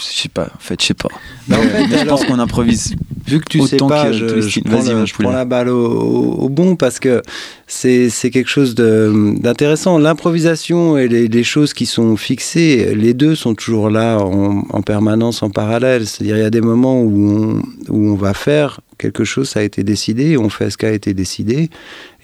[0.00, 1.08] je sais pas, en fait, je sais pas.
[1.48, 2.94] Bah, en fait, je alors, pense qu'on improvise.
[3.26, 6.44] Vu que tu sais pas, je, je, prends, le, je prends la balle au, au,
[6.44, 7.22] au, bon parce que
[7.66, 9.98] c'est quelque chose d'intéressant.
[9.98, 14.82] L'improvisation et les, les, choses qui sont fixées, les deux sont toujours là en, en
[14.82, 16.06] permanence, en parallèle.
[16.06, 19.60] C'est-à-dire, il y a des moments où on, où on va faire quelque chose, ça
[19.60, 21.70] a été décidé, on fait ce qui a été décidé.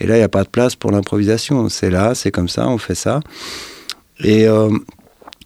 [0.01, 1.69] Et là, il n'y a pas de place pour l'improvisation.
[1.69, 3.21] C'est là, c'est comme ça, on fait ça.
[4.21, 4.49] Et.
[4.49, 4.71] Euh,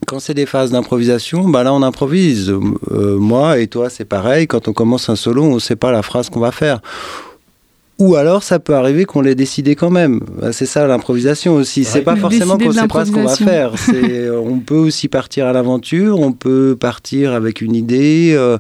[0.09, 2.51] quand c'est des phases d'improvisation, bah là on improvise.
[2.91, 5.93] Euh, moi et toi c'est pareil, quand on commence un solo, on ne sait pas
[5.93, 6.81] la phrase qu'on va faire.
[7.99, 10.21] Ou alors ça peut arriver qu'on l'ait décidé quand même.
[10.41, 11.85] Bah, c'est ça l'improvisation aussi.
[11.85, 13.75] C'est pas forcément qu'on ne sait pas ce qu'on va faire.
[14.43, 18.33] on peut aussi partir à l'aventure, on peut partir avec une idée.
[18.35, 18.57] Euh,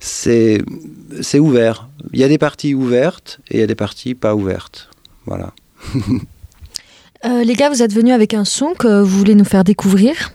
[0.00, 0.58] c'est
[1.38, 1.88] ouvert.
[2.12, 4.88] Il y a des parties ouvertes et il y a des parties pas ouvertes.
[5.26, 5.52] Voilà.
[7.24, 10.32] euh, les gars, vous êtes venus avec un son que vous voulez nous faire découvrir?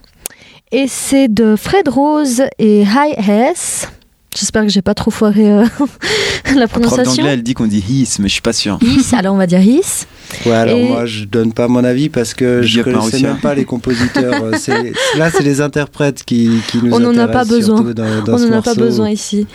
[0.70, 3.88] Et c'est de Fred Rose et High S.
[4.36, 5.64] J'espère que j'ai pas trop foiré euh,
[6.54, 7.14] la prononciation.
[7.14, 8.78] d'anglais, elle dit qu'on dit his, mais je suis pas sûr.
[8.82, 10.06] His, alors on va dire his.
[10.44, 10.86] Ouais, alors et...
[10.86, 14.44] moi je donne pas mon avis parce que je connaissais même pas les compositeurs.
[15.16, 17.08] là, c'est les interprètes qui, qui nous on intéressent.
[17.08, 17.80] On n'en a pas besoin.
[17.80, 19.46] Dans, dans on n'en a pas besoin ici.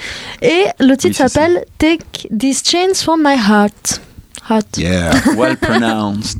[0.41, 4.01] Et le titre oui, s'appelle Take These Chains from My Heart.
[4.49, 4.77] Heart.
[4.77, 6.39] Yeah, well pronounced.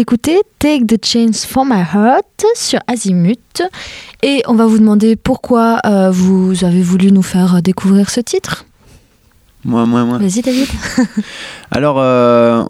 [0.00, 3.62] d'écouter Take the Chains for My Heart sur Azimut.
[4.22, 8.64] Et on va vous demander pourquoi euh, vous avez voulu nous faire découvrir ce titre.
[9.62, 10.16] Moi, moi, moi.
[10.16, 10.68] Vas-y, David.
[11.70, 12.64] Alors, euh,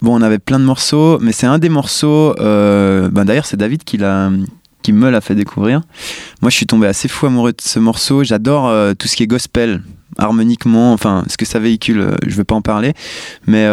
[0.00, 2.34] bon, on avait plein de morceaux, mais c'est un des morceaux.
[2.40, 4.30] Euh, ben D'ailleurs, c'est David qui l'a
[4.82, 5.82] qui me l'a fait découvrir.
[6.40, 8.24] Moi, je suis tombé assez fou amoureux de ce morceau.
[8.24, 9.82] J'adore tout ce qui est gospel,
[10.16, 12.94] harmoniquement, enfin, ce que ça véhicule, je ne veux pas en parler.
[13.46, 13.66] Mais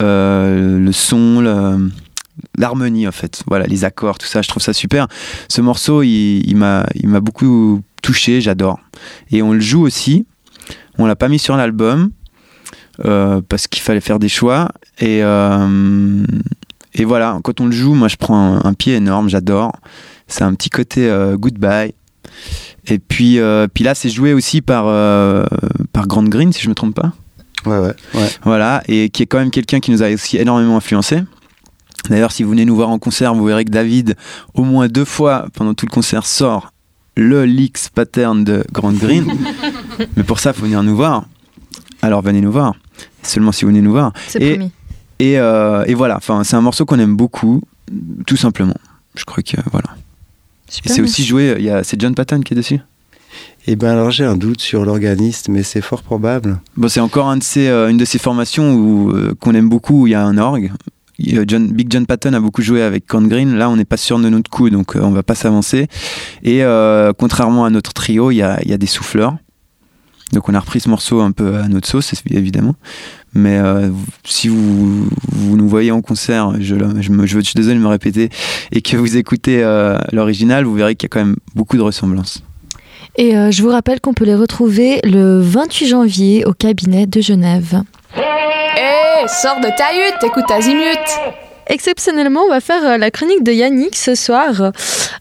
[0.00, 1.90] le son, le,
[2.56, 3.42] l'harmonie en fait.
[3.46, 5.08] Voilà, les accords, tout ça, je trouve ça super.
[5.48, 6.86] Ce morceau, il, il m'a,
[7.20, 8.80] beaucoup touché, j'adore.
[9.30, 10.26] Et on le joue aussi.
[10.98, 12.10] On l'a pas mis sur l'album
[13.04, 14.70] euh, parce qu'il fallait faire des choix.
[14.98, 16.24] Et, euh,
[16.94, 19.72] et voilà, quand on le joue, moi je prends un, un pied énorme, j'adore.
[20.26, 21.94] C'est un petit côté euh, goodbye.
[22.86, 23.38] Et puis,
[23.74, 24.84] puis là, c'est joué aussi par,
[25.92, 27.12] par Grand Green, si je me trompe pas.
[27.66, 27.94] Ouais, ouais.
[28.14, 28.28] ouais.
[28.44, 31.20] Voilà, et qui est quand même quelqu'un qui nous a aussi énormément influencé.
[32.08, 34.16] D'ailleurs, si vous venez nous voir en concert, vous verrez que David,
[34.54, 36.72] au moins deux fois pendant tout le concert, sort
[37.16, 39.26] le Leaks pattern de Grand Green.
[40.16, 41.24] Mais pour ça, il faut venir nous voir.
[42.02, 42.74] Alors venez nous voir.
[43.22, 44.12] Seulement si vous venez nous voir.
[44.28, 44.72] C'est Et- promis.
[45.18, 47.60] Et, euh, et voilà, enfin, c'est un morceau qu'on aime beaucoup,
[48.26, 48.76] tout simplement.
[49.14, 49.90] Je crois que voilà.
[50.84, 52.80] Et c'est aussi joué, il y a- c'est John Patton qui est dessus?
[53.66, 56.58] Eh ben alors j'ai un doute sur l'organiste, mais c'est fort probable.
[56.78, 59.68] Bon, c'est encore un de ces, euh, une de ces formations où, euh, qu'on aime
[59.68, 60.72] beaucoup où il y a un orgue.
[61.46, 63.56] John, Big John Patton a beaucoup joué avec Count Green.
[63.56, 65.86] Là, on n'est pas sûr de notre coup, donc euh, on va pas s'avancer.
[66.42, 69.36] Et euh, contrairement à notre trio, il y a, des souffleurs.
[70.32, 72.74] Donc on a repris ce morceau un peu à notre sauce, évidemment.
[73.34, 73.90] Mais euh,
[74.24, 78.30] si vous, nous voyez en concert, je, me- je, suis désolé de me répéter,
[78.72, 79.62] et que vous écoutez
[80.12, 82.42] l'original, vous verrez qu'il y a quand même beaucoup de ressemblances.
[83.16, 87.82] Et je vous rappelle qu'on peut les retrouver le 28 janvier au cabinet de Genève.
[88.76, 90.84] Hé, sors de ta hutte, écoute Azimut
[91.66, 94.50] Exceptionnellement, on va faire euh, la chronique de Yannick ce soir.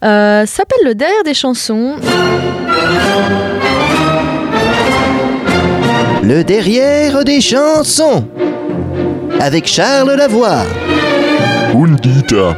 [0.03, 1.95] Euh, ça s'appelle le derrière des chansons.
[6.23, 8.27] Le derrière des chansons
[9.39, 10.63] avec Charles Lavoie.
[11.75, 12.55] Undita.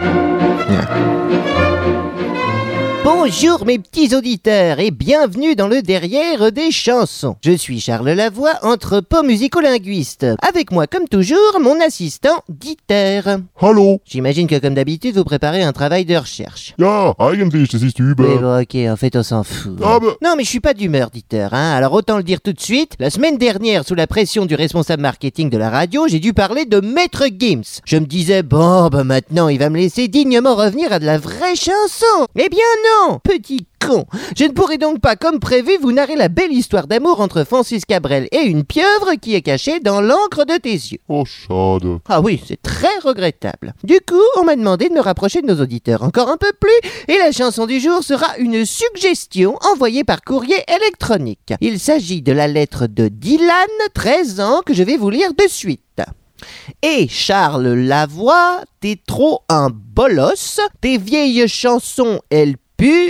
[3.23, 7.35] Bonjour mes petits auditeurs et bienvenue dans le derrière des chansons.
[7.43, 10.25] Je suis Charles Lavoie, entrepôt musicolinguiste.
[10.41, 13.21] Avec moi comme toujours mon assistant Dieter.
[13.59, 14.01] Hallo.
[14.05, 16.73] J'imagine que comme d'habitude vous préparez un travail de recherche.
[16.79, 18.39] Ja, eigentlich, das ist über.
[18.39, 19.77] bon, ok, en fait on s'en fout.
[19.83, 20.15] Ah bah.
[20.23, 21.73] Non mais je suis pas d'humeur, Dieter, hein.
[21.75, 25.03] Alors autant le dire tout de suite, la semaine dernière, sous la pression du responsable
[25.03, 27.81] marketing de la radio, j'ai dû parler de Maître Gims.
[27.85, 31.19] Je me disais, bon, bah maintenant il va me laisser dignement revenir à de la
[31.19, 32.25] vraie chanson.
[32.35, 34.05] Eh bien non, petit con.
[34.37, 37.85] Je ne pourrai donc pas, comme prévu, vous narrer la belle histoire d'amour entre Francis
[37.85, 40.99] Cabrel et une pieuvre qui est cachée dans l'encre de tes yeux.
[41.07, 41.99] Oh, schade.
[42.07, 43.73] Ah oui, c'est très regrettable.
[43.83, 46.91] Du coup, on m'a demandé de me rapprocher de nos auditeurs encore un peu plus,
[47.07, 51.53] et la chanson du jour sera une suggestion envoyée par courrier électronique.
[51.61, 55.47] Il s'agit de la lettre de Dylan, 13 ans, que je vais vous lire de
[55.47, 56.01] suite.
[56.81, 62.55] Et Charles Lavoie, t'es trop un bolos, tes vieilles chansons, elles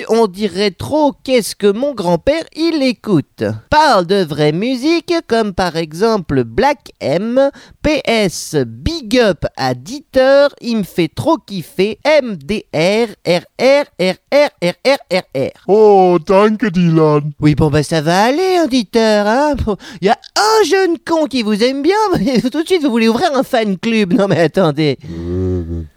[0.10, 3.44] on dirait trop qu'est-ce que mon grand-père il écoute.
[3.70, 7.50] Parle de vraie musique, comme par exemple Black M,
[7.82, 15.52] PS Big Up à Dieter, il me fait trop kiffer, MDR, RR, RR, RR, RR.
[15.68, 17.32] Oh, danke, Dylan.
[17.40, 19.56] Oui, bon, bah ça va aller, Dieter, hein.
[20.02, 22.92] Il y a un jeune con qui vous aime bien, mais tout de suite vous
[22.92, 24.14] voulez ouvrir un fan club.
[24.14, 24.98] Non, mais attendez.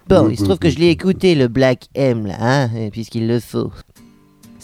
[0.09, 3.41] Bon, il se trouve que je l'ai écouté, le Black M, là, hein, puisqu'il le
[3.41, 3.71] faut.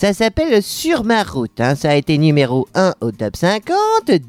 [0.00, 1.74] Ça s'appelle Sur ma route, hein.
[1.74, 3.76] ça a été numéro 1 au top 50,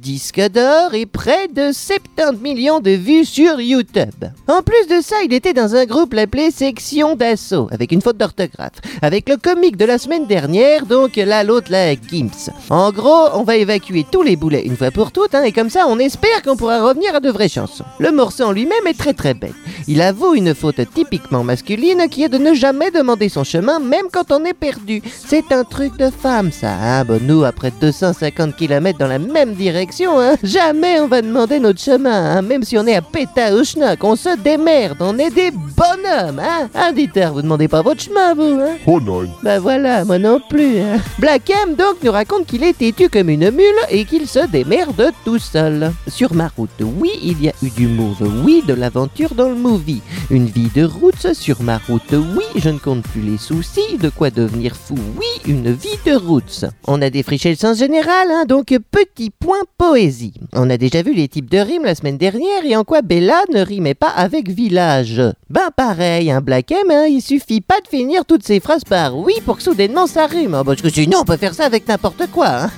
[0.01, 4.25] disque d'or et près de 70 millions de vues sur YouTube.
[4.49, 8.17] En plus de ça, il était dans un groupe appelé Section d'Assaut, avec une faute
[8.17, 12.51] d'orthographe, avec le comique de la semaine dernière, donc là l'autre là, Gims.
[12.69, 15.69] En gros, on va évacuer tous les boulets une fois pour toutes, hein, et comme
[15.69, 17.85] ça on espère qu'on pourra revenir à de vraies chansons.
[17.97, 19.53] Le morceau en lui-même est très très bête.
[19.87, 24.07] Il avoue une faute typiquement masculine qui est de ne jamais demander son chemin, même
[24.11, 25.01] quand on est perdu.
[25.25, 26.73] C'est un truc de femme, ça.
[26.73, 31.59] Hein bon, nous, après 250 km dans la même direction, hein, jamais on va demander
[31.59, 34.03] notre chemin, hein, même si on est à péta ou schnock.
[34.03, 36.69] On se démerde, on est des bonhommes, hein.
[36.75, 38.75] Hein, Dieter, vous demandez pas votre chemin, vous, hein.
[38.85, 39.27] Oh nein.
[39.43, 40.79] Bah voilà, moi non plus.
[40.79, 40.97] hein.
[41.19, 45.11] Black M donc nous raconte qu'il est têtu comme une mule et qu'il se démerde
[45.25, 45.91] tout seul.
[46.07, 49.55] Sur ma route, oui, il y a eu du move, oui, de l'aventure dans le
[49.55, 50.01] movie.
[50.29, 54.09] Une vie de route sur ma route, oui, je ne compte plus les soucis, de
[54.09, 56.63] quoi devenir fou, oui, une vie de route.
[56.87, 60.33] On a défriché le sens général, hein, donc petit point poésie.
[60.53, 63.41] On a déjà vu les types de rimes la semaine dernière et en quoi Bella
[63.53, 65.21] ne rimait pas avec village.
[65.49, 69.17] Ben pareil, un Black M, hein, il suffit pas de finir toutes ces phrases par
[69.17, 70.53] oui pour que soudainement ça rime.
[70.53, 72.47] hein, parce que sinon on peut faire ça avec n'importe quoi.
[72.47, 72.71] Hein.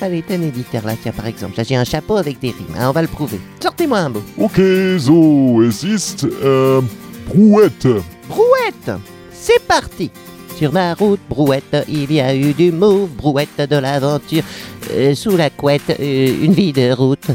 [0.00, 1.56] Allez, t'es un éditeur là, tiens par exemple.
[1.56, 3.40] Là j'ai un chapeau avec des rimes, hein, on va le prouver.
[3.62, 4.22] Sortez-moi un mot.
[4.98, 6.88] So, es ist, ähm,
[7.28, 7.86] Brouette.
[8.28, 8.90] Brouette
[9.32, 10.10] C'est parti
[10.56, 14.42] Sur ma route, brouette, il y a eu du move, brouette de l'aventure.
[14.90, 17.26] Euh, sous la couette, euh, une vie de route.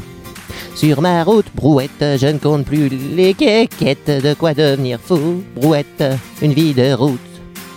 [0.76, 4.10] Sur ma route, brouette, je ne compte plus les quéquettes.
[4.10, 6.04] De quoi devenir fou, brouette,
[6.42, 7.20] une vie de route.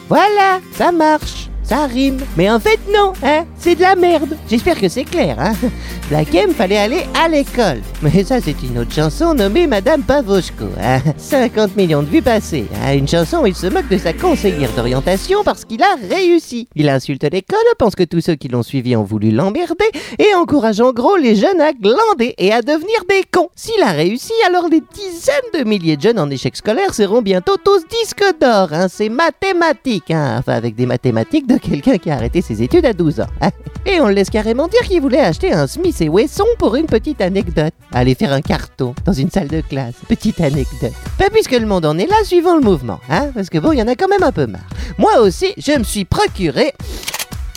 [0.09, 2.19] Voilà, ça marche, ça rime.
[2.37, 4.37] Mais en fait, non, hein, c'est de la merde.
[4.49, 5.53] J'espère que c'est clair, hein.
[6.11, 7.81] Black M fallait aller à l'école.
[8.03, 11.01] Mais ça, c'est une autre chanson nommée Madame Pavoshko, hein.
[11.17, 12.67] 50 millions de vues passées.
[12.83, 12.95] hein.
[12.95, 16.69] Une chanson où il se moque de sa conseillère d'orientation parce qu'il a réussi.
[16.75, 19.85] Il insulte l'école, pense que tous ceux qui l'ont suivi ont voulu l'emmerder
[20.19, 23.49] et encourage en gros les jeunes à glander et à devenir des cons.
[23.57, 27.57] S'il a réussi, alors des dizaines de milliers de jeunes en échec scolaire seront bientôt
[27.65, 28.69] tous disques d'or.
[28.73, 28.87] Hein.
[28.89, 30.37] C'est mathématique, hein.
[30.39, 33.27] enfin avec des mathématiques de quelqu'un qui a arrêté ses études à 12 ans.
[33.87, 36.87] Et on le laisse carrément dire qu'il voulait acheter un Smith et Wesson pour une
[36.87, 37.75] petite anecdote.
[37.93, 39.95] Aller faire un carton dans une salle de classe.
[40.09, 40.93] Petite anecdote.
[41.19, 43.79] Pas puisque le monde en est là, suivant le mouvement, hein, parce que bon, il
[43.79, 44.63] y en a quand même un peu marre.
[44.97, 46.73] Moi aussi, je me suis procuré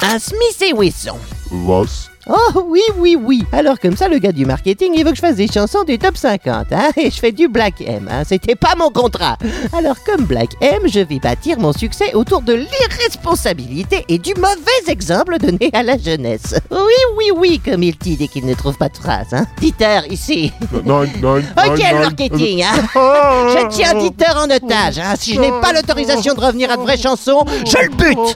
[0.02, 1.18] un Smith et Wesson.
[1.52, 2.10] Was?
[2.30, 3.44] Oh oui, oui, oui.
[3.54, 5.98] Alors comme ça, le gars du marketing, il veut que je fasse des chansons du
[5.98, 8.24] top 50, hein, et je fais du Black M, hein.
[8.26, 9.38] C'était pas mon contrat.
[9.72, 14.92] Alors comme Black M, je vais bâtir mon succès autour de l'irresponsabilité et du mauvais
[14.92, 16.56] exemple donné à la jeunesse.
[16.70, 16.78] Oui,
[17.18, 19.46] oui, oui, comme il dit dès qu'il ne trouve pas de phrase, hein.
[19.62, 20.52] Dieter, ici.
[20.84, 22.88] Nein, nein, Ok, le marketing, hein.
[22.94, 25.14] Je tiens Dieter en otage, hein.
[25.18, 28.36] Si je n'ai pas l'autorisation de revenir à de vraies chansons, je le bute.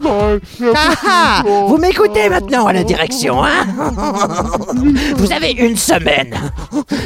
[0.00, 3.66] Nein, ja, Ah ah Vous m'écoutez maintenant à la direction, hein
[5.16, 6.34] Vous avez une semaine.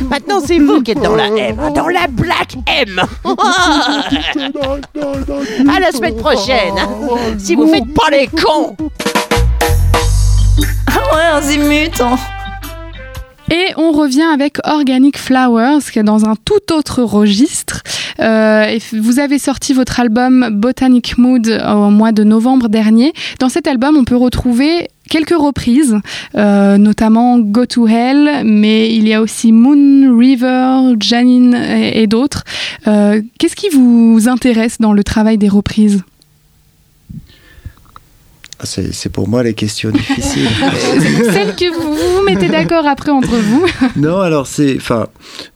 [0.09, 3.01] Maintenant, c'est vous qui êtes dans la M, dans la Black M.
[5.68, 6.89] À la semaine prochaine, hein,
[7.39, 8.76] si vous faites pas les cons.
[10.87, 12.16] Ah ouais, Azimut hein.
[13.51, 17.83] Et on revient avec Organic Flowers, qui est dans un tout autre registre.
[18.18, 23.12] Euh, et vous avez sorti votre album Botanic Mood au mois de novembre dernier.
[23.41, 25.99] Dans cet album, on peut retrouver quelques reprises,
[26.37, 32.07] euh, notamment Go to Hell, mais il y a aussi Moon, River, Janine et, et
[32.07, 32.45] d'autres.
[32.87, 36.03] Euh, Qu'est-ce qui vous intéresse dans le travail des reprises?
[38.59, 40.49] Ah, C'est pour moi les questions difficiles.
[41.31, 43.67] Celles que vous vous mettez d'accord après entre vous.
[44.01, 45.09] non, alors c'est, enfin,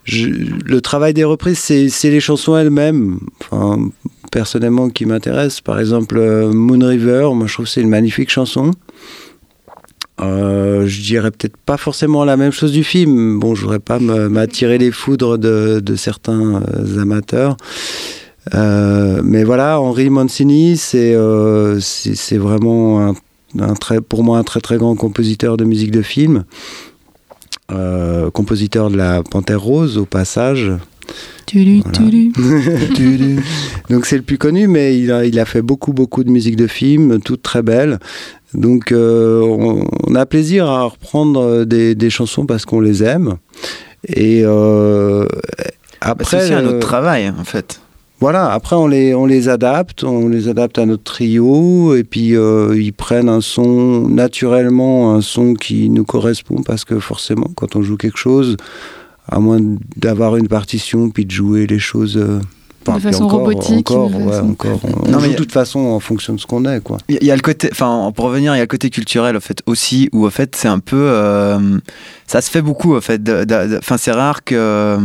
[0.07, 3.21] le travail des reprises, c'est les chansons elles-mêmes.
[3.41, 3.89] Enfin,
[4.31, 5.63] personnellement, qui m'intéressent.
[5.63, 8.73] Par exemple, euh, Moon River, moi je trouve que c'est une magnifique chanson.
[10.21, 13.39] Euh, je dirais peut-être pas forcément la même chose du film.
[13.39, 17.57] Bon, je voudrais pas m'attirer les foudres de, de certains euh, amateurs.
[18.55, 21.15] Euh, mais voilà, Henri Mancini, c'est
[22.37, 23.15] vraiment un,
[23.59, 26.45] un très, pour moi un très très grand compositeur de musique de film.
[28.33, 30.71] Compositeur de la Panthère Rose au passage.
[31.47, 31.99] Tulu, Voilà.
[32.95, 33.41] tulu.
[33.89, 36.57] Donc c'est le plus connu, mais il a, il a fait beaucoup beaucoup de musique
[36.57, 37.99] de film, toutes très belles.
[38.55, 43.37] Donc euh, on, on a plaisir à reprendre des, des chansons parce qu'on les aime.
[44.09, 45.27] Et euh,
[46.01, 47.81] Bah, après, c'est aussi un euh, autre travail, en fait.
[48.21, 52.37] voilà, après on les, on les adapte, on les adapte à notre trio, et puis
[52.37, 57.75] euh, ils prennent un son, naturellement un son qui nous correspond, parce que forcément, quand
[57.75, 58.57] on joue quelque chose,
[59.29, 59.59] à moins
[59.97, 62.17] d'avoir une partition, puis de jouer les choses...
[62.95, 64.81] euh, De façon encore, robotique, Encore, de ouais, façon- encore.
[65.07, 66.99] On Non, mais- de toute façon en fonction de ce qu'on est, quoi.
[67.09, 69.41] Il y a le côté, enfin, pour revenir, il y a le côté culturel, au
[69.41, 70.97] fait, aussi, où, au fait, c'est un peu.
[70.97, 71.79] euh,
[72.27, 73.21] ça se fait beaucoup, au fait.
[73.79, 74.99] Enfin, c'est rare que.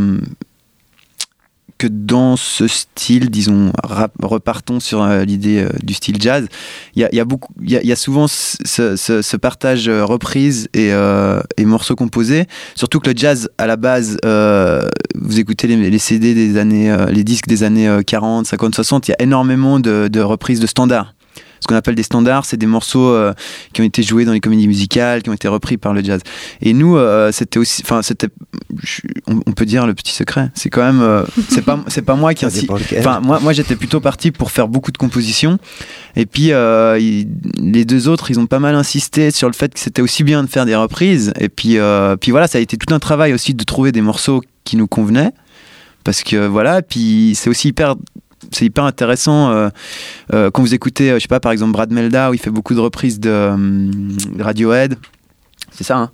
[1.81, 3.71] Que dans ce style, disons,
[4.21, 6.47] repartons sur euh, l'idée euh, du style jazz,
[6.95, 11.41] il y a, beaucoup, y a, y a souvent ce, partage euh, reprise et, euh,
[11.57, 12.45] et morceaux composés.
[12.75, 17.47] Surtout que le jazz, à la base, vous écoutez les, CD des années, les disques
[17.47, 21.15] des années euh, 40, 50, 60, il y a énormément de, de reprises de standards.
[21.61, 23.33] Ce qu'on appelle des standards, c'est des morceaux euh,
[23.71, 26.21] qui ont été joués dans les comédies musicales, qui ont été repris par le jazz.
[26.61, 28.27] Et nous, euh, c'était aussi, enfin, c'était,
[29.27, 30.49] on, on peut dire le petit secret.
[30.55, 32.99] C'est quand même, euh, c'est pas, c'est pas moi qui Ça insi- dépend lequel.
[32.99, 35.59] Enfin, moi, moi j'étais plutôt parti pour faire beaucoup de compositions.
[36.15, 39.79] Et puis, il- les deux autres, ils ont pas mal insisté sur le fait que
[39.79, 41.31] c'était aussi bien de faire des reprises.
[41.39, 41.77] Et puis,
[42.19, 44.87] puis voilà, ça a été tout un travail aussi de trouver des morceaux qui nous
[44.87, 45.31] convenaient.
[46.03, 47.95] Parce que voilà, puis c'est aussi hyper.
[48.51, 49.69] C'est hyper intéressant euh,
[50.33, 52.49] euh, quand vous écoutez, euh, je sais pas, par exemple Brad Melda, où il fait
[52.49, 54.95] beaucoup de reprises de, euh, de Radiohead.
[55.71, 56.11] C'est ça, hein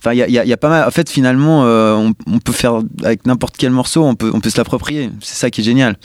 [0.00, 0.86] Enfin, il y y a- il y a pas mal.
[0.86, 4.40] En fait, finalement, euh, on, on peut faire avec n'importe quel morceau, on peut, on
[4.40, 5.10] peut se l'approprier.
[5.22, 5.96] C'est ça qui est génial.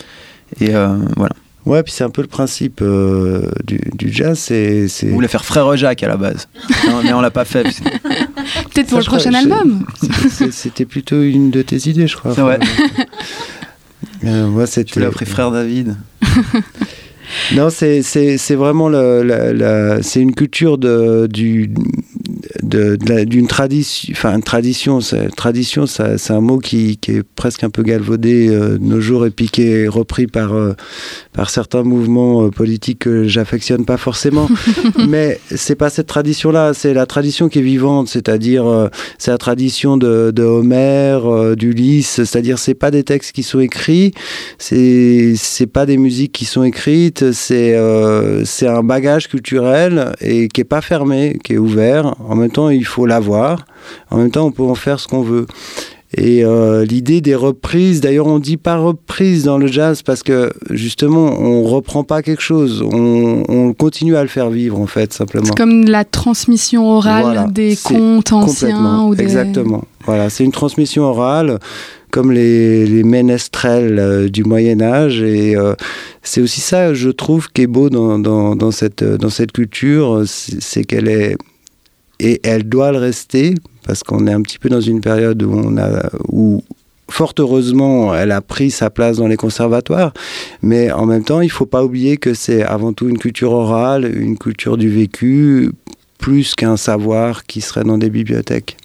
[0.61, 1.35] Et euh, voilà.
[1.65, 4.87] Ouais, puis c'est un peu le principe euh, du, du jazz, c'est...
[4.87, 6.47] c'est- On voulait faire Frère Jacques à la base.
[6.87, 7.63] Non, mais on l'a pas fait.
[7.63, 9.85] Peut-être pour Ça, le crois- prochain album.
[10.29, 12.33] c'est- C'était plutôt une de tes idées, je crois.
[12.33, 12.59] C'est vrai.
[14.25, 15.95] Euh, moi, Tu l'as pris Frère David.
[17.55, 21.69] Non, c'est vraiment la, la- c'est une culture de du
[22.69, 27.23] de- de la- d'une tradition, enfin tradition, c'est- tradition, c'est un mot qui, qui est
[27.23, 30.73] presque un peu galvaudé euh, de nos jours et puis qui est repris par euh,
[31.33, 34.47] par certains mouvements euh, politiques que j'affectionne pas forcément.
[35.07, 39.97] Mais c'est pas cette tradition-là, c'est la tradition qui est vivante, c'est-à-dire c'est la tradition
[39.97, 44.13] de, de Homère, euh, d'Ulysse, c'est-à-dire c'est pas des textes qui sont écrits,
[44.57, 47.75] c'est c'est pas des musiques qui sont écrites, c'est
[48.45, 52.15] c'est un bagage culturel et qui est pas fermé, qui est ouvert.
[52.27, 53.65] En même temps, il faut l'avoir.
[54.11, 55.45] En même temps, on peut en faire ce qu'on veut.
[56.17, 60.51] Et euh, l'idée des reprises, d'ailleurs, on dit pas reprise dans le jazz parce que
[60.71, 65.13] justement, on reprend pas quelque chose, on, on continue à le faire vivre en fait,
[65.13, 65.45] simplement.
[65.45, 69.21] C'est comme la transmission orale Voilà, des contes anciens Complètement, ou des...
[69.21, 69.83] exactement.
[70.05, 71.59] Voilà, c'est une transmission orale,
[72.09, 75.75] comme les, les ménestrels euh, du Moyen Âge, et euh,
[76.23, 80.23] c'est aussi ça, je trouve, qui est beau dans, dans, dans cette dans cette culture,
[80.25, 81.37] c'est qu'elle est
[82.19, 83.55] et elle doit le rester
[83.85, 85.41] parce qu'on est un petit peu dans une période
[86.27, 86.63] où
[87.09, 90.13] fort heureusement, elle a pris sa place dans les conservatoires,
[90.61, 94.09] mais en même temps, il faut pas oublier que c'est avant tout une culture orale,
[94.15, 95.71] une culture du vécu,
[96.17, 98.77] plus qu'un savoir qui serait dans des bibliothèques.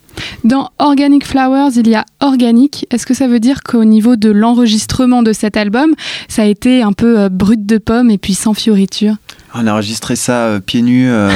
[0.43, 2.87] Dans Organic Flowers, il y a organique.
[2.89, 5.93] Est-ce que ça veut dire qu'au niveau de l'enregistrement de cet album,
[6.29, 9.15] ça a été un peu euh, brut de pomme et puis sans fioriture
[9.57, 11.29] On a enregistré ça euh, pieds nus euh,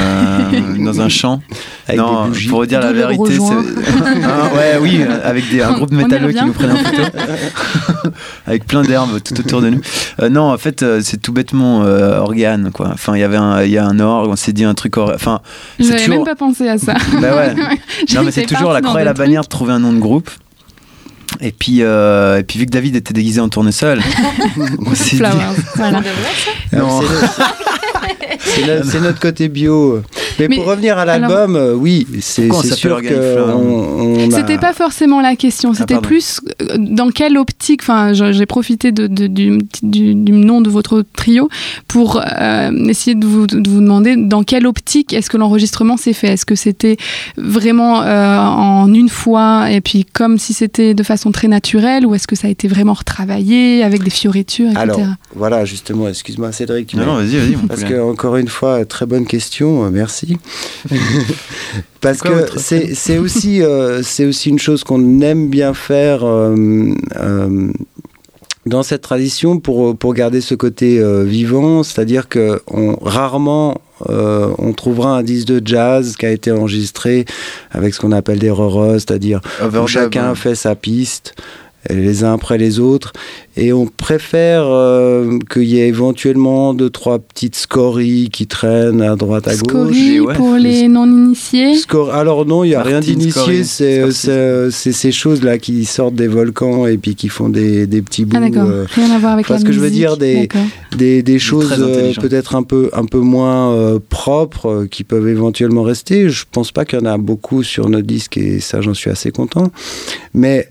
[0.78, 1.40] dans un champ.
[1.88, 2.48] Avec non, des bougies.
[2.48, 3.40] pour dire la vérité, c'est.
[4.22, 7.02] Ah, ouais, oui, euh, avec des, un groupe métalleux qui nous prennent en photo.
[8.46, 9.80] avec plein d'herbes tout autour de nous.
[10.20, 12.90] Euh, non, en fait, euh, c'est tout bêtement euh, organe, quoi.
[12.92, 14.96] Enfin, il y avait un, il y a un orgue, on s'est dit un truc.
[14.98, 15.40] or- Enfin,
[15.78, 16.14] c'est J'avais toujours.
[16.16, 16.94] même pas pensé à ça.
[17.20, 17.54] Bah ouais.
[18.14, 20.30] Non, mais c'est toujours la croix et la bannière de trouver un nom de groupe.
[21.40, 24.00] Et puis, euh, et puis vu que David était déguisé en tournesol,
[24.84, 25.16] on s'est dit.
[25.16, 25.32] Flowers.
[25.76, 26.00] Voilà.
[26.72, 27.00] Non.
[28.40, 28.66] C'est
[28.98, 30.00] no- notre côté bio.
[30.38, 34.30] Mais, Mais pour revenir à l'album, euh, oui, c'est c'est sûr que Flower on, on
[34.30, 36.06] a- C'était pas forcément la question, c'était pardon.
[36.08, 40.70] plus euh, dans quelle optique, enfin j'ai profité de, de- du, du- du nom de
[40.70, 41.48] votre trio
[41.88, 46.12] pour euh, essayer de vous, de vous demander dans quelle optique est-ce que l'enregistrement s'est
[46.14, 46.28] fait?
[46.28, 46.96] Est-ce que c'était
[47.36, 52.14] vraiment euh, en une fois et puis comme si c'était de façon très naturelle ou
[52.14, 54.80] est-ce que ça a été vraiment retravaillé avec des fioritures, etc.
[54.80, 55.00] Alors,
[55.34, 56.88] voilà, justement, excuse-moi Cédric.
[56.88, 57.56] tu Non, non, vas-y, vas-y.
[57.68, 60.36] Parce que, encore une fois, très bonne question, euh, merci.
[62.00, 67.72] Parce que c'est aussi, euh, c'est aussi une chose qu'on aime bien faire euh, euh,
[68.66, 74.52] dans cette tradition pour, pour garder ce côté euh, vivant, c'est-à-dire que on, rarement euh,
[74.58, 77.24] on trouvera un disque de jazz qui a été enregistré
[77.70, 80.34] avec ce qu'on appelle des roros, c'est-à-dire où Overdub, chacun hein.
[80.34, 81.34] fait sa piste
[81.88, 83.12] les uns après les autres
[83.56, 89.16] et on préfère euh, qu'il y ait éventuellement deux trois petites scories qui traînent à
[89.16, 89.60] droite à gauche
[89.96, 91.74] Scorie et ouais, pour les non-initiés?
[91.76, 93.30] Score- alors non, il n'y a rien d'initié,
[93.64, 98.24] Scorie, c'est ces choses-là qui sortent des volcans et puis qui font des, des petits
[98.24, 98.36] bouts.
[98.38, 100.48] Ah d'accord, euh, rien à voir avec enfin, la ce que je veux dire, des-
[100.96, 105.28] des, des choses euh, peut-être un peu, un peu moins euh, propres euh, qui peuvent
[105.28, 106.28] éventuellement rester.
[106.28, 109.10] Je pense pas qu'il y en a beaucoup sur notre disque et ça j'en suis
[109.10, 109.70] assez content.
[110.34, 110.68] Mais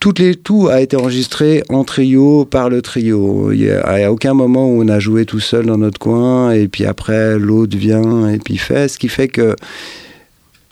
[0.00, 3.52] toutes les, tout a été enregistré en trio par le trio.
[3.52, 6.52] Il n'y a, a aucun moment où on a joué tout seul dans notre coin
[6.52, 8.88] et puis après l'autre vient et puis fait.
[8.88, 9.54] Ce qui fait que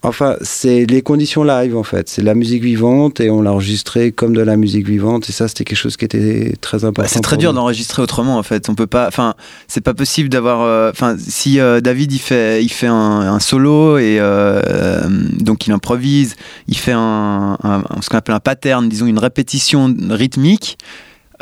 [0.05, 2.09] Enfin, c'est les conditions live en fait.
[2.09, 5.33] C'est de la musique vivante et on l'a enregistré comme de la musique vivante et
[5.33, 7.03] ça c'était quelque chose qui était très important.
[7.03, 8.69] Bah, c'est très dur d'enregistrer autrement en fait.
[8.69, 9.09] On peut pas.
[9.09, 9.35] Enfin,
[9.67, 10.61] c'est pas possible d'avoir.
[10.61, 15.03] euh, Enfin, si euh, David il fait, il fait un, un solo et euh,
[15.41, 16.37] donc il improvise,
[16.69, 20.79] il fait un, un- ce qu'on appelle un pattern, disons une répétition rythmique.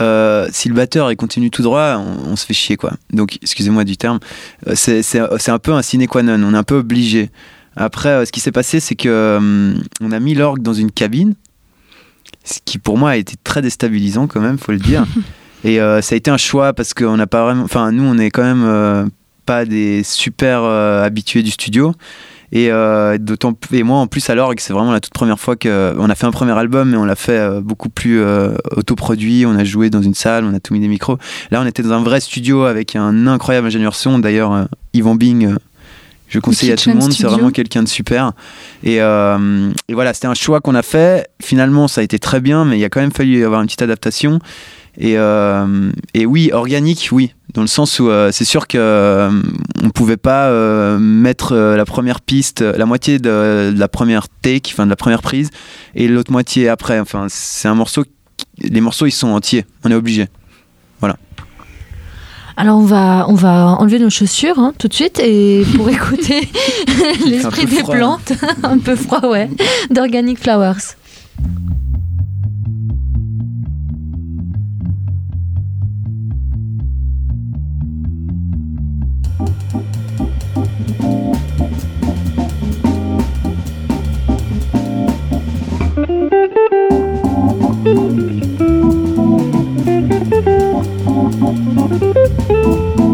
[0.00, 2.92] Euh, si le batteur il continue tout droit, on, on se fait chier quoi.
[3.12, 4.18] Donc, excusez-moi du terme,
[4.74, 5.02] c'est
[5.48, 6.38] un peu un sine qua non.
[6.42, 7.30] On est un peu obligé.
[7.76, 10.90] Après, euh, ce qui s'est passé, c'est que euh, on a mis l'orgue dans une
[10.90, 11.34] cabine,
[12.44, 15.04] ce qui pour moi a été très déstabilisant quand même, faut le dire.
[15.64, 17.64] Et euh, ça a été un choix parce qu'on n'a pas vraiment.
[17.64, 19.04] Enfin, nous, on est quand même euh,
[19.46, 21.92] pas des super euh, habitués du studio.
[22.52, 22.70] Et,
[23.18, 25.94] d'autant et moi, en plus, à l'orgue, c'est vraiment la toute première fois que.
[25.98, 28.22] On a fait un premier album, mais on l'a fait beaucoup plus
[28.70, 29.44] autoproduit.
[29.44, 31.18] On a joué dans une salle, on a tout mis des micros.
[31.50, 34.20] Là, on était dans un vrai studio avec un incroyable ingénieur son.
[34.20, 35.56] D'ailleurs, Yvan Bing.
[36.28, 38.32] Je conseille à tout le monde, c'est vraiment quelqu'un de super.
[38.82, 41.28] Et, euh, et voilà, c'était un choix qu'on a fait.
[41.40, 43.82] Finalement, ça a été très bien, mais il a quand même fallu avoir une petite
[43.82, 44.40] adaptation.
[44.98, 49.30] Et, euh, et oui, organique, oui, dans le sens où euh, c'est sûr que euh,
[49.82, 50.50] on pouvait pas
[50.98, 55.22] mettre la première piste, la moitié de, de la première take, enfin de la première
[55.22, 55.50] prise,
[55.94, 56.98] et l'autre moitié après.
[56.98, 58.04] Enfin, c'est un morceau.
[58.58, 59.66] Les morceaux, ils sont entiers.
[59.84, 60.28] On est obligé.
[61.02, 61.16] Alors
[62.58, 66.48] alors on va, on va enlever nos chaussures hein, tout de suite et pour écouter
[67.26, 68.32] l'esprit des plantes,
[68.62, 69.50] un peu froid, ouais,
[69.90, 70.96] d'Organic Flowers.
[91.16, 93.05] ハハハハ。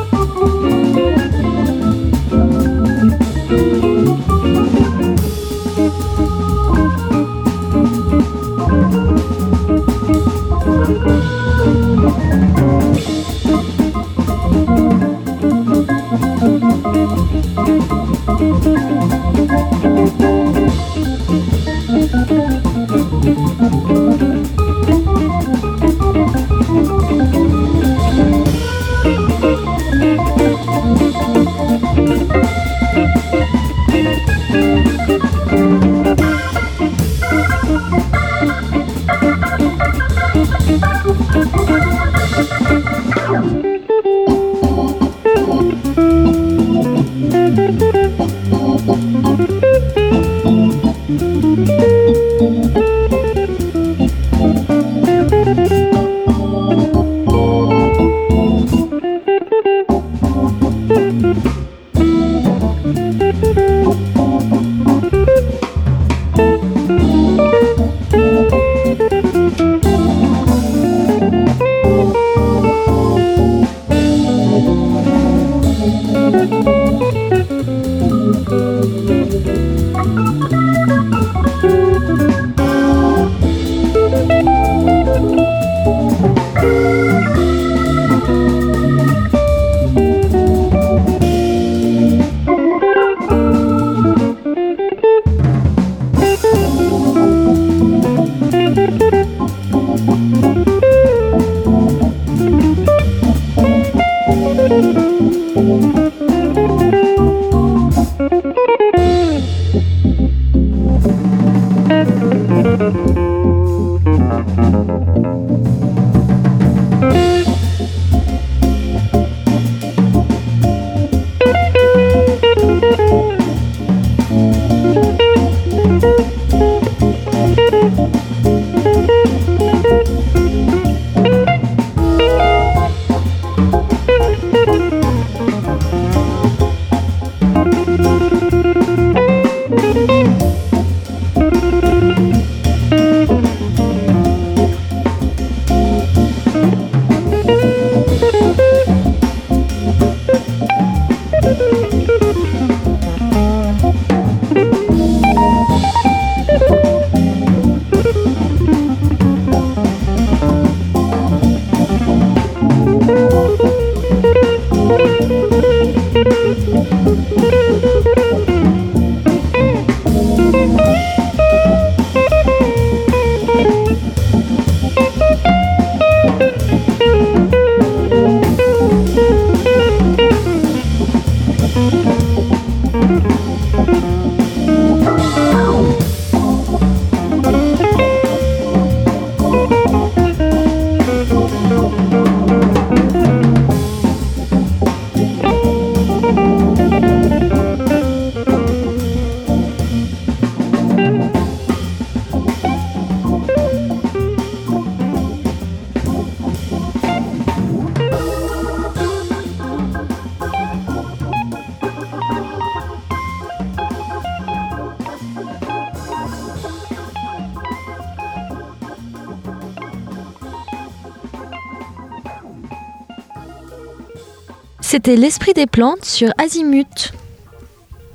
[224.93, 227.13] C'était l'esprit des plantes sur Azimut.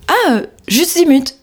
[0.06, 1.34] Ah, juste Zimut.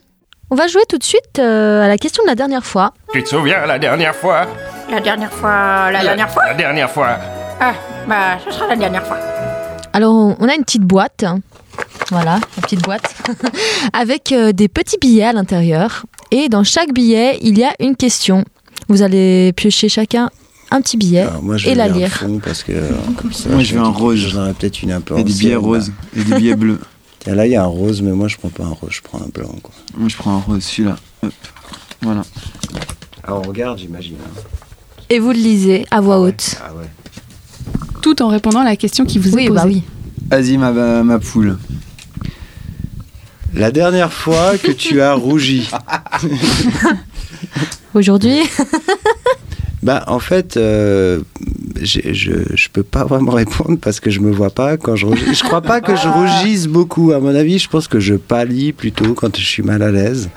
[0.50, 2.94] On va jouer tout de suite euh, à la question de la dernière fois.
[3.12, 4.48] Tu te souviens la dernière fois?
[4.90, 6.46] La dernière fois, la dernière fois?
[6.46, 7.18] La dernière fois.
[7.60, 7.74] Ah,
[8.08, 9.18] bah, ce sera la dernière fois.
[9.92, 11.24] Alors, on on a une petite boîte.
[11.24, 11.40] hein.
[12.12, 13.14] Voilà, une petite boîte.
[13.92, 16.06] avec euh, des petits billets à l'intérieur.
[16.32, 18.46] Et dans chaque billet, il y a une question.
[18.88, 20.30] Vous allez piocher chacun
[20.76, 22.10] un petit billet Alors, moi, je et la lire.
[22.12, 22.72] fond parce que.
[22.74, 24.18] euh, comme ça, Moi, je veux un rose.
[24.20, 25.60] J'en ai peut-être une un peu a des billets là.
[25.60, 26.80] roses et des billets bleus.
[27.20, 29.02] Tiens, là, il y a un rose, mais moi, je prends pas un rose, je
[29.02, 29.56] prends un blanc.
[29.64, 29.74] Quoi.
[29.98, 30.96] Moi, je prends un rose, celui-là.
[32.02, 32.22] Voilà.
[33.24, 34.16] Alors, on regarde, j'imagine.
[34.24, 34.42] hein.
[35.10, 36.56] Et vous le lisez à voix haute.
[36.64, 36.86] Ah ouais.
[38.02, 39.60] Tout en répondant à la question qui vous est Oui, posée.
[39.60, 39.84] bah oui.
[40.30, 41.58] Vas-y, ma poule.
[43.54, 45.70] La dernière fois que tu as rougi.
[47.94, 48.40] Aujourd'hui,
[49.86, 51.22] Bah, en fait, euh,
[51.80, 55.36] je, je peux pas vraiment répondre parce que je me vois pas quand je rougis.
[55.36, 57.12] Je crois pas que je rougisse beaucoup.
[57.12, 60.30] À mon avis, je pense que je pâlis plutôt quand je suis mal à l'aise.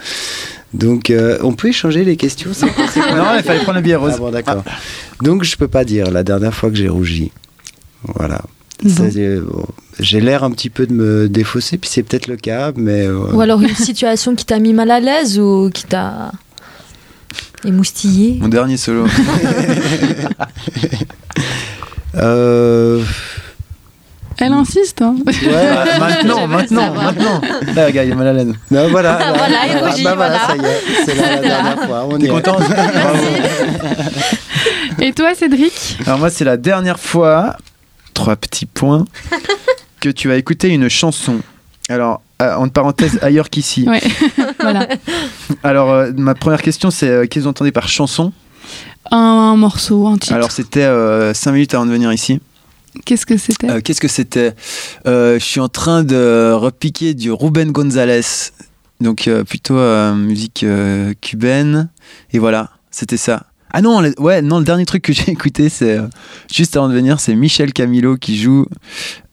[0.75, 4.13] Donc, euh, on peut échanger les questions Non, il fallait prendre le billet rose.
[4.17, 4.63] Ah bon, d'accord.
[5.23, 7.33] Donc, je peux pas dire la dernière fois que j'ai rougi.
[8.03, 8.43] Voilà.
[8.85, 9.09] Bon.
[9.51, 9.67] Bon,
[9.99, 13.07] J'ai l'air un petit peu de me défausser, puis c'est peut-être le cas, mais.
[13.07, 16.33] euh, ou alors une situation qui t'a mis mal à l'aise ou qui t'a
[17.65, 18.39] émoustillé.
[18.41, 19.07] Mon dernier solo.
[22.17, 23.03] euh,
[24.39, 25.03] Elle insiste.
[25.03, 25.17] hein.
[25.27, 25.33] ouais.
[25.47, 27.41] Ah, maintenant, maintenant, maintenant.
[27.75, 28.53] Là, regarde, il est mal à l'aise.
[28.71, 29.19] Non, voilà.
[29.21, 30.63] Ah, voilà, il Ah, rougit, bah voilà, voilà.
[30.63, 32.07] ça y est, c'est la, la dernière fois.
[32.09, 32.31] On y T'es est.
[32.31, 32.57] content
[35.01, 35.99] Et toi, Cédric?
[36.07, 37.57] Alors moi, c'est la dernière fois,
[38.15, 39.05] trois petits points,
[40.01, 41.41] que tu as écouté une chanson.
[41.89, 43.87] Alors, euh, entre parenthèses, ailleurs qu'ici.
[43.89, 44.03] Ouais.
[44.61, 44.89] Voilà.
[45.63, 48.33] Alors, euh, ma première question, c'est euh, qu'est-ce que vous entendez par chanson?
[49.11, 50.35] Un morceau, un titre.
[50.35, 50.87] Alors, c'était
[51.35, 52.41] 5 minutes avant de venir ici.
[53.05, 53.71] Qu'est-ce que c'était?
[53.71, 54.55] Euh, Qu'est-ce que c'était?
[55.07, 58.23] Euh, Je suis en train de repiquer du Ruben Gonzalez.
[59.01, 61.89] Donc, euh, plutôt euh, musique euh, cubaine.
[62.33, 63.45] Et voilà, c'était ça.
[63.73, 66.07] Ah non, le, ouais, non, le dernier truc que j'ai écouté, c'est euh,
[66.53, 68.67] juste avant de venir, c'est Michel Camilo qui joue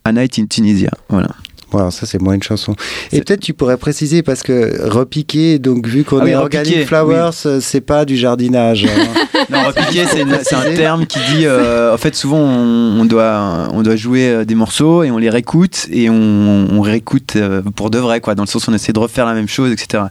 [0.04, 0.92] A Night in Tunisia.
[1.10, 1.30] Voilà.
[1.72, 2.76] Voilà, ça c'est moins une chanson.
[3.12, 6.58] Et peut-être tu pourrais préciser parce que repiquer, donc vu qu'on Ah oui, est repiquer,
[6.60, 8.86] Organic Flowers, euh, c'est pas du jardinage.
[8.86, 9.14] hein.
[9.50, 10.06] Non, repiquer,
[10.44, 11.46] c'est un terme qui dit.
[11.46, 15.18] euh, en fait, souvent, on, on doit, on doit jouer euh, des morceaux et on
[15.18, 17.38] les réécoute et on, on réécoute
[17.76, 18.36] pour de vrai, quoi.
[18.36, 20.04] Dans le sens où on essaie de refaire la même chose, etc.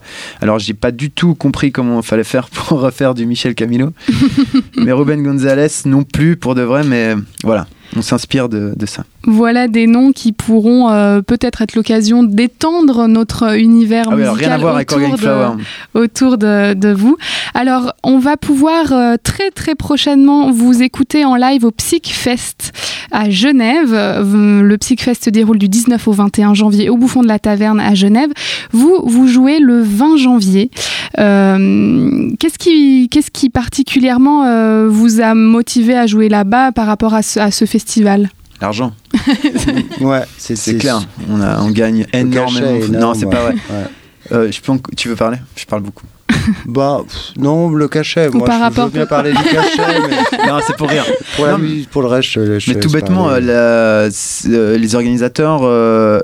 [0.42, 3.90] Alors, j'ai pas du tout compris comment il fallait faire pour refaire du Michel Camilo.
[4.76, 9.04] mais Ruben Gonzalez non plus pour de vrai, mais voilà, on s'inspire de, de ça.
[9.26, 14.36] Voilà des noms qui pourront euh, peut-être être l'occasion d'étendre notre univers Ah oui, musical
[14.38, 15.50] rien à voir avec autour, Organic de, Flower.
[15.94, 17.16] autour de, de vous.
[17.54, 22.72] Alors, on va pouvoir euh, très très prochainement vous écouter en live au Psychfest
[23.10, 23.92] à Genève.
[23.92, 27.94] Le Psychfest se déroule du 19 au 21 janvier au Bouffon de la Taverne à
[27.94, 28.30] Genève.
[28.72, 30.70] Vous, vous jouez le 20 janvier.
[31.18, 37.14] Euh, qu'est-ce qui, qu'est-ce qui particulièrement euh, vous a motivé à jouer là-bas par rapport
[37.14, 38.30] à ce, à ce festival?
[38.60, 38.94] L'argent,
[40.00, 41.00] ouais, c'est clair.
[41.28, 42.86] On, a, on gagne énormément.
[42.88, 43.54] non, c'est pas vrai.
[43.54, 43.84] ouais.
[44.32, 45.38] Euh, je peux en- tu veux parler?
[45.56, 46.06] Je parle beaucoup.
[46.66, 48.28] Bah, pff, non, le cachet.
[48.28, 51.04] Ou Moi, par je rapport- veux bien parler du cachet, mais non, c'est pour rire.
[51.36, 54.08] pour, la Non, mais- musique, pour le reste, je, je Mais tout bêtement, euh, la-
[54.52, 56.20] euh, les organisateurs, euh,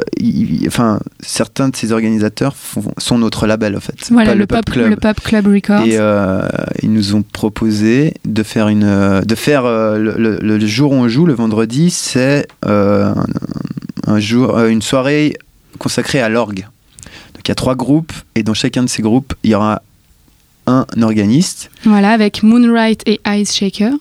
[0.67, 3.95] enfin, certains de ces organisateurs font- sont notre label en fait.
[4.11, 4.91] Voilà, pas le, Pop, Club.
[4.91, 5.85] le Pop Club Records.
[5.87, 6.43] Et euh,
[6.83, 10.95] ils nous ont proposé de faire une, de faire euh, le, le- le jour où
[10.97, 13.13] on joue, le vendredi, c'est euh,
[14.07, 15.35] un, un jour, euh, une soirée
[15.79, 16.67] consacrée à l'orgue.
[17.35, 19.83] Donc il y a trois groupes et dans chacun de ces groupes, il y aura
[20.67, 21.71] un organiste.
[21.85, 23.93] Voilà, avec Moonlight et Ice Shaker.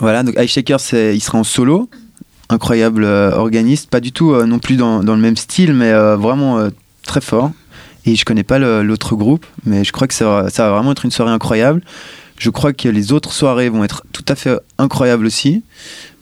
[0.00, 1.88] Voilà, donc Ice Shaker, c'est- il sera en solo.
[2.50, 5.92] Incroyable euh, organiste, pas du tout euh, non plus dans, dans le même style, mais
[5.92, 6.70] euh, vraiment euh,
[7.02, 7.50] très fort.
[8.06, 10.92] Et je connais pas l'autre groupe, mais je crois que ça va, ça va vraiment
[10.92, 11.82] être une soirée incroyable.
[12.38, 15.62] Je crois que les autres soirées vont être tout à fait incroyables aussi,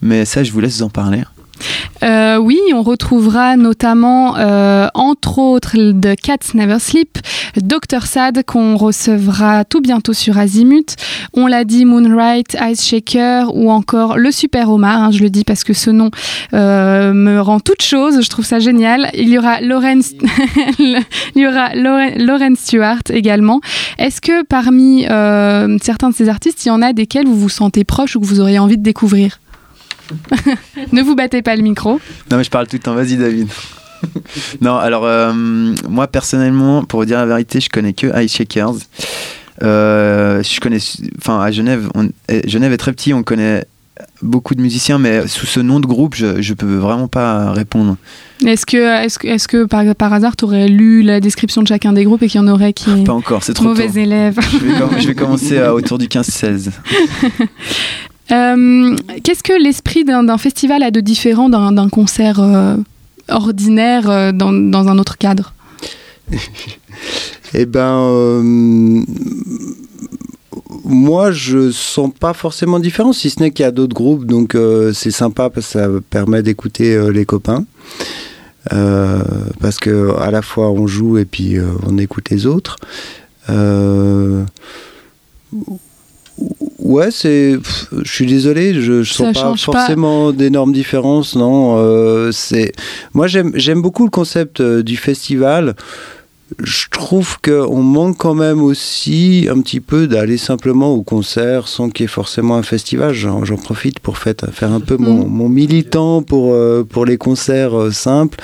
[0.01, 1.23] mais ça, je vous laisse en parler.
[2.03, 7.17] Euh, oui, on retrouvera notamment, euh, entre autres, de Cats Never Sleep,
[7.57, 8.03] Dr.
[8.05, 10.95] Sad, qu'on recevra tout bientôt sur Azimut.
[11.33, 15.01] On l'a dit, Moonlight, Ice Shaker ou encore Le Super Omar.
[15.03, 16.11] hein, je le dis parce que ce nom
[16.53, 18.21] euh, me rend toute chose.
[18.21, 19.09] Je trouve ça génial.
[19.13, 19.99] Il y aura Lauren,
[21.35, 23.59] Lauren Stewart également.
[23.97, 25.03] Est-ce que parmi
[25.81, 28.25] certains de ces artistes, il y en a desquels vous vous sentez proche ou que
[28.25, 29.39] vous auriez envie de découvrir?
[30.91, 31.99] ne vous battez pas le micro.
[32.31, 33.47] Non, mais je parle tout le temps, vas-y, David.
[34.61, 35.33] non, alors, euh,
[35.89, 38.75] moi, personnellement, pour vous dire la vérité, je connais que Ice Shakers.
[39.63, 40.77] Euh, je connais,
[41.17, 43.65] enfin, à Genève, on, eh, Genève est très petit, on connaît
[44.21, 47.97] beaucoup de musiciens, mais sous ce nom de groupe, je, je peux vraiment pas répondre.
[48.45, 51.93] Est-ce que, est-ce est-ce que par, par hasard, tu aurais lu la description de chacun
[51.93, 53.97] des groupes et qu'il y en aurait qui Pas encore, c'est trop mauvais tôt.
[53.97, 56.69] élèves Je vais, com- je vais commencer à autour du 15-16.
[58.31, 62.75] Euh, Qu'est-ce que l'esprit d'un festival a de différent d'un concert euh,
[63.29, 65.53] ordinaire euh, dans, dans un autre cadre?
[67.53, 69.05] Eh ben,
[70.83, 74.25] moi, je sens pas forcément de différence, si ce n'est qu'il y a d'autres groupes,
[74.25, 74.57] donc
[74.93, 77.63] c'est sympa parce que ça permet d'écouter les copains.
[78.69, 81.55] Parce que à la fois on joue et puis
[81.85, 82.75] on écoute les autres.
[86.87, 87.57] Ouais, c'est.
[88.03, 91.75] Je suis désolé, je, je sens pas forcément d'énormes différences, non.
[91.77, 92.71] euh, c'est.
[93.13, 95.75] Moi, j'aime beaucoup le concept euh, du festival
[96.63, 101.89] je trouve qu'on manque quand même aussi un petit peu d'aller simplement au concert sans
[101.89, 103.13] qu'il y ait forcément un festival.
[103.13, 107.91] J'en profite pour fait- faire un peu mon, mon militant pour, euh, pour les concerts
[107.91, 108.37] simples.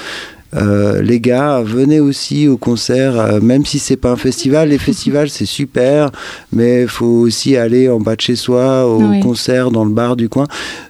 [0.56, 4.70] Euh, les gars, venez aussi au concert, euh, même si c'est pas un festival.
[4.70, 6.12] Les festivals, c'est super,
[6.51, 9.20] mais il faut aussi aller en bas de chez soi, au Oui.
[9.20, 10.47] concert, dans le bar du coin.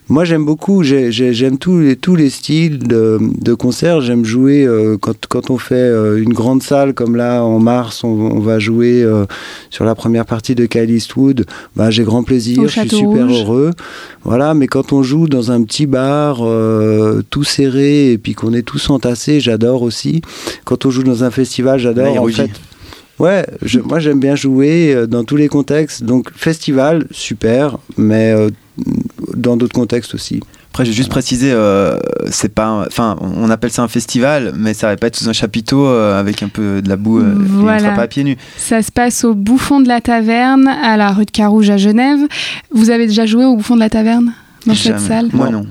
[0.09, 4.01] Moi, j'aime beaucoup, j'ai- j'ai- j'aime tous les, tous les styles de, de concert.
[4.01, 8.03] J'aime jouer euh, quand, quand on fait euh, une grande salle, comme là, en mars,
[8.03, 9.25] on, on va jouer euh,
[9.69, 11.45] sur la première partie de Kyle Eastwood.
[11.77, 13.39] Bah, j'ai grand plaisir, je suis super Rouge.
[13.41, 13.71] heureux.
[14.25, 18.53] Voilà, mais quand on joue dans un petit bar euh, tout serré et puis qu'on
[18.53, 20.21] est tous entassés, j'adore aussi.
[20.65, 22.09] Quand on joue dans un festival, j'adore.
[22.13, 22.35] il En rougit.
[22.41, 22.51] fait,
[23.23, 26.03] Ouais, je- moi j'aime bien jouer euh, dans tous les contextes.
[26.03, 28.49] Donc festival, super, mais euh,
[29.35, 30.39] dans d'autres contextes aussi.
[30.71, 31.99] Après, je vais juste préciser, euh,
[32.31, 35.33] c'est pas, enfin, on appelle ça un festival, mais ça va pas être sous un
[35.33, 37.77] chapiteau euh, avec un peu de la boue euh, et on Voilà.
[37.79, 38.37] sera pas à pieds nus.
[38.57, 42.21] Ça se passe au Bouffon de la Taverne, à la rue de Carouge à Genève.
[42.71, 44.33] Vous avez déjà joué au Bouffon de la Taverne
[44.65, 45.29] dans cette salle?
[45.31, 45.67] Moi non.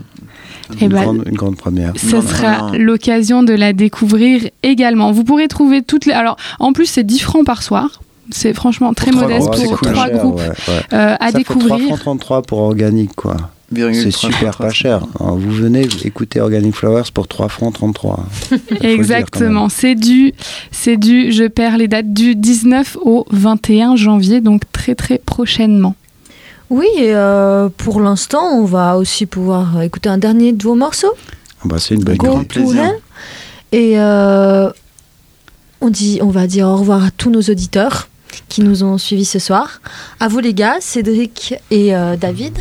[0.80, 1.92] Eh Une, ben, grande, une grande première.
[1.96, 5.12] Ce sera l'occasion de la découvrir également.
[5.12, 6.12] Vous pourrez trouver toutes les.
[6.12, 8.00] Alors, en plus, c'est 10 francs par soir.
[8.30, 9.92] C'est franchement très Pour trois modeste groupes, pour cool.
[9.92, 10.80] trois cher, groupes ouais, ouais.
[10.92, 11.76] euh, à Ça fait découvrir.
[11.76, 13.36] 3 francs 33 pour organique, quoi.
[13.74, 15.02] C'est super pas cher.
[15.18, 18.26] Alors, vous venez écouter Organic Flowers pour 3 francs 33.
[18.30, 18.90] Faut le dire, quand même.
[19.00, 20.32] Exactement, c'est du,
[20.70, 25.94] c'est du, je perds les dates, du 19 au 21 janvier, donc très très prochainement.
[26.72, 30.74] Oui, et euh, pour l'instant, on va aussi pouvoir euh, écouter un dernier de vos
[30.74, 31.12] morceaux.
[31.60, 32.94] Ah bah, c'est une bonne grand plaisir.
[33.72, 34.70] Et euh,
[35.82, 38.08] on, dit, on va dire au revoir à tous nos auditeurs
[38.48, 39.82] qui nous ont suivis ce soir.
[40.18, 42.56] À vous les gars, Cédric et euh, David.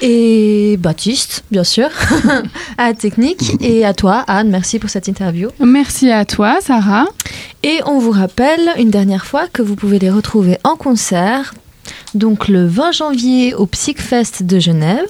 [0.00, 1.90] Et Baptiste, bien sûr,
[2.78, 3.62] à la technique.
[3.62, 5.50] Et à toi, Anne, merci pour cette interview.
[5.60, 7.04] Merci à toi, Sarah.
[7.62, 11.52] Et on vous rappelle une dernière fois que vous pouvez les retrouver en concert.
[12.14, 15.08] Donc le 20 janvier au Psychfest de Genève,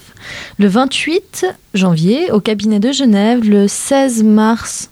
[0.59, 4.89] le 28 janvier au cabinet de Genève, le 16 mars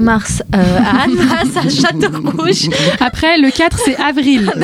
[0.00, 2.68] mars euh, à Annemasse à Château-Rouge,
[3.00, 4.50] Après, le 4, c'est avril.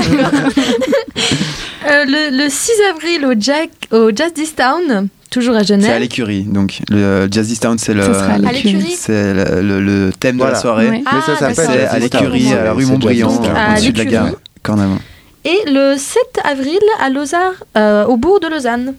[1.89, 5.99] Euh, le, le 6 avril au, Jack, au Jazz Town, toujours à C'est à Genève.
[6.01, 9.63] l'écurie, donc le Jazz This Town, c'est le, Ce sera à À l'écurie c'est le,
[9.63, 10.53] le- le thème de Voilà.
[10.57, 10.91] la soirée.
[10.91, 10.99] Ouais.
[10.99, 11.55] Mais Ah, ça s'appelle.
[11.57, 14.29] C'est Jazz à l'écurie, à la rue Montbriand, Jazz au-dessus de la gare
[14.63, 14.99] Cornavin.
[15.45, 18.95] Et le 7 avril à Lausanne, euh, au bourg de Lausanne.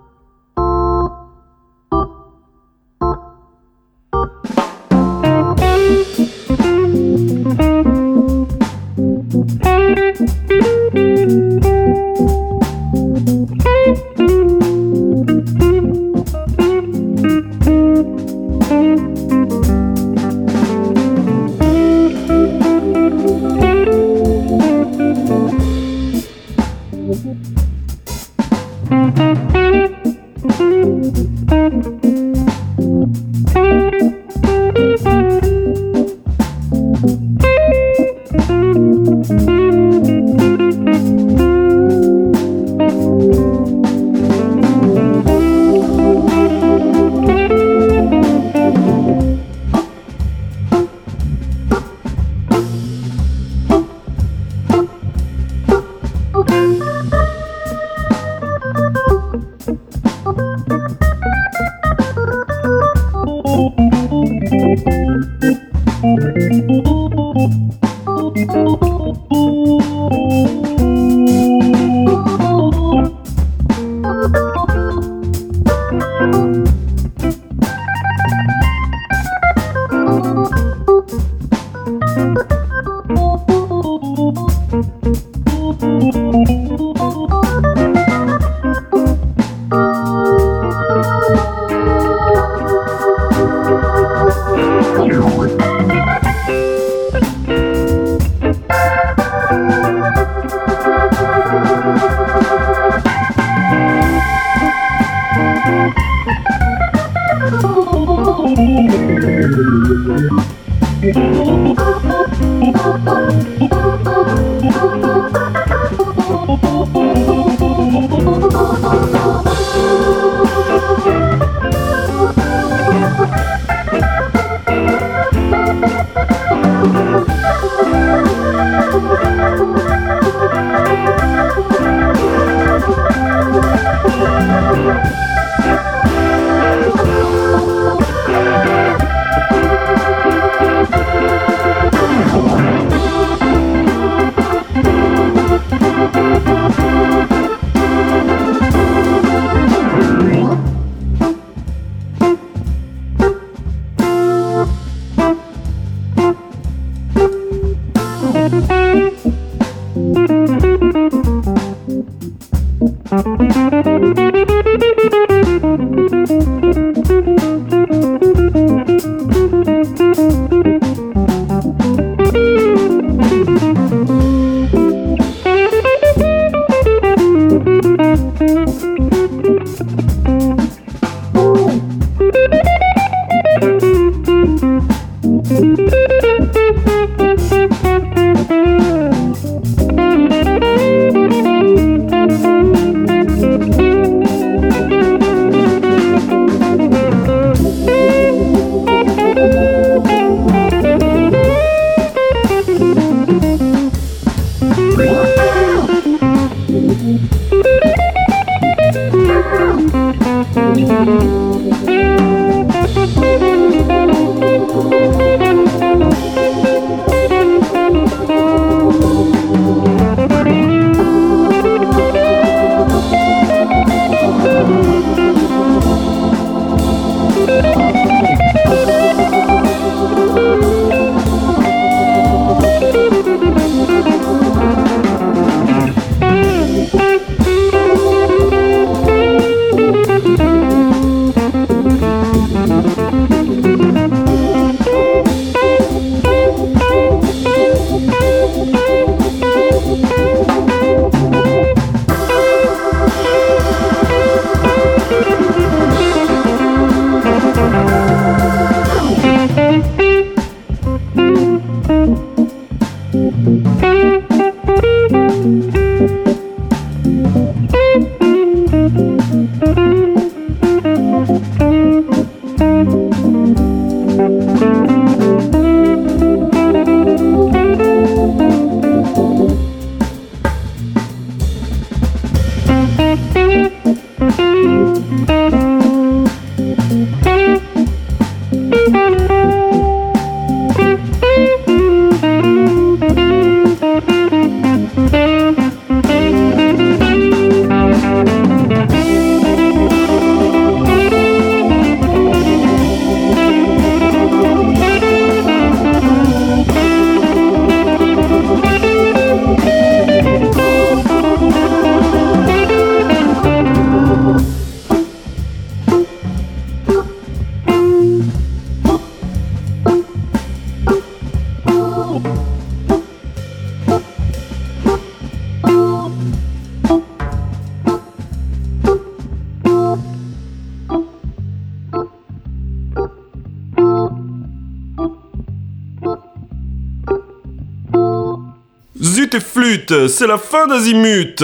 [340.15, 341.43] C'est la fin d'Azimut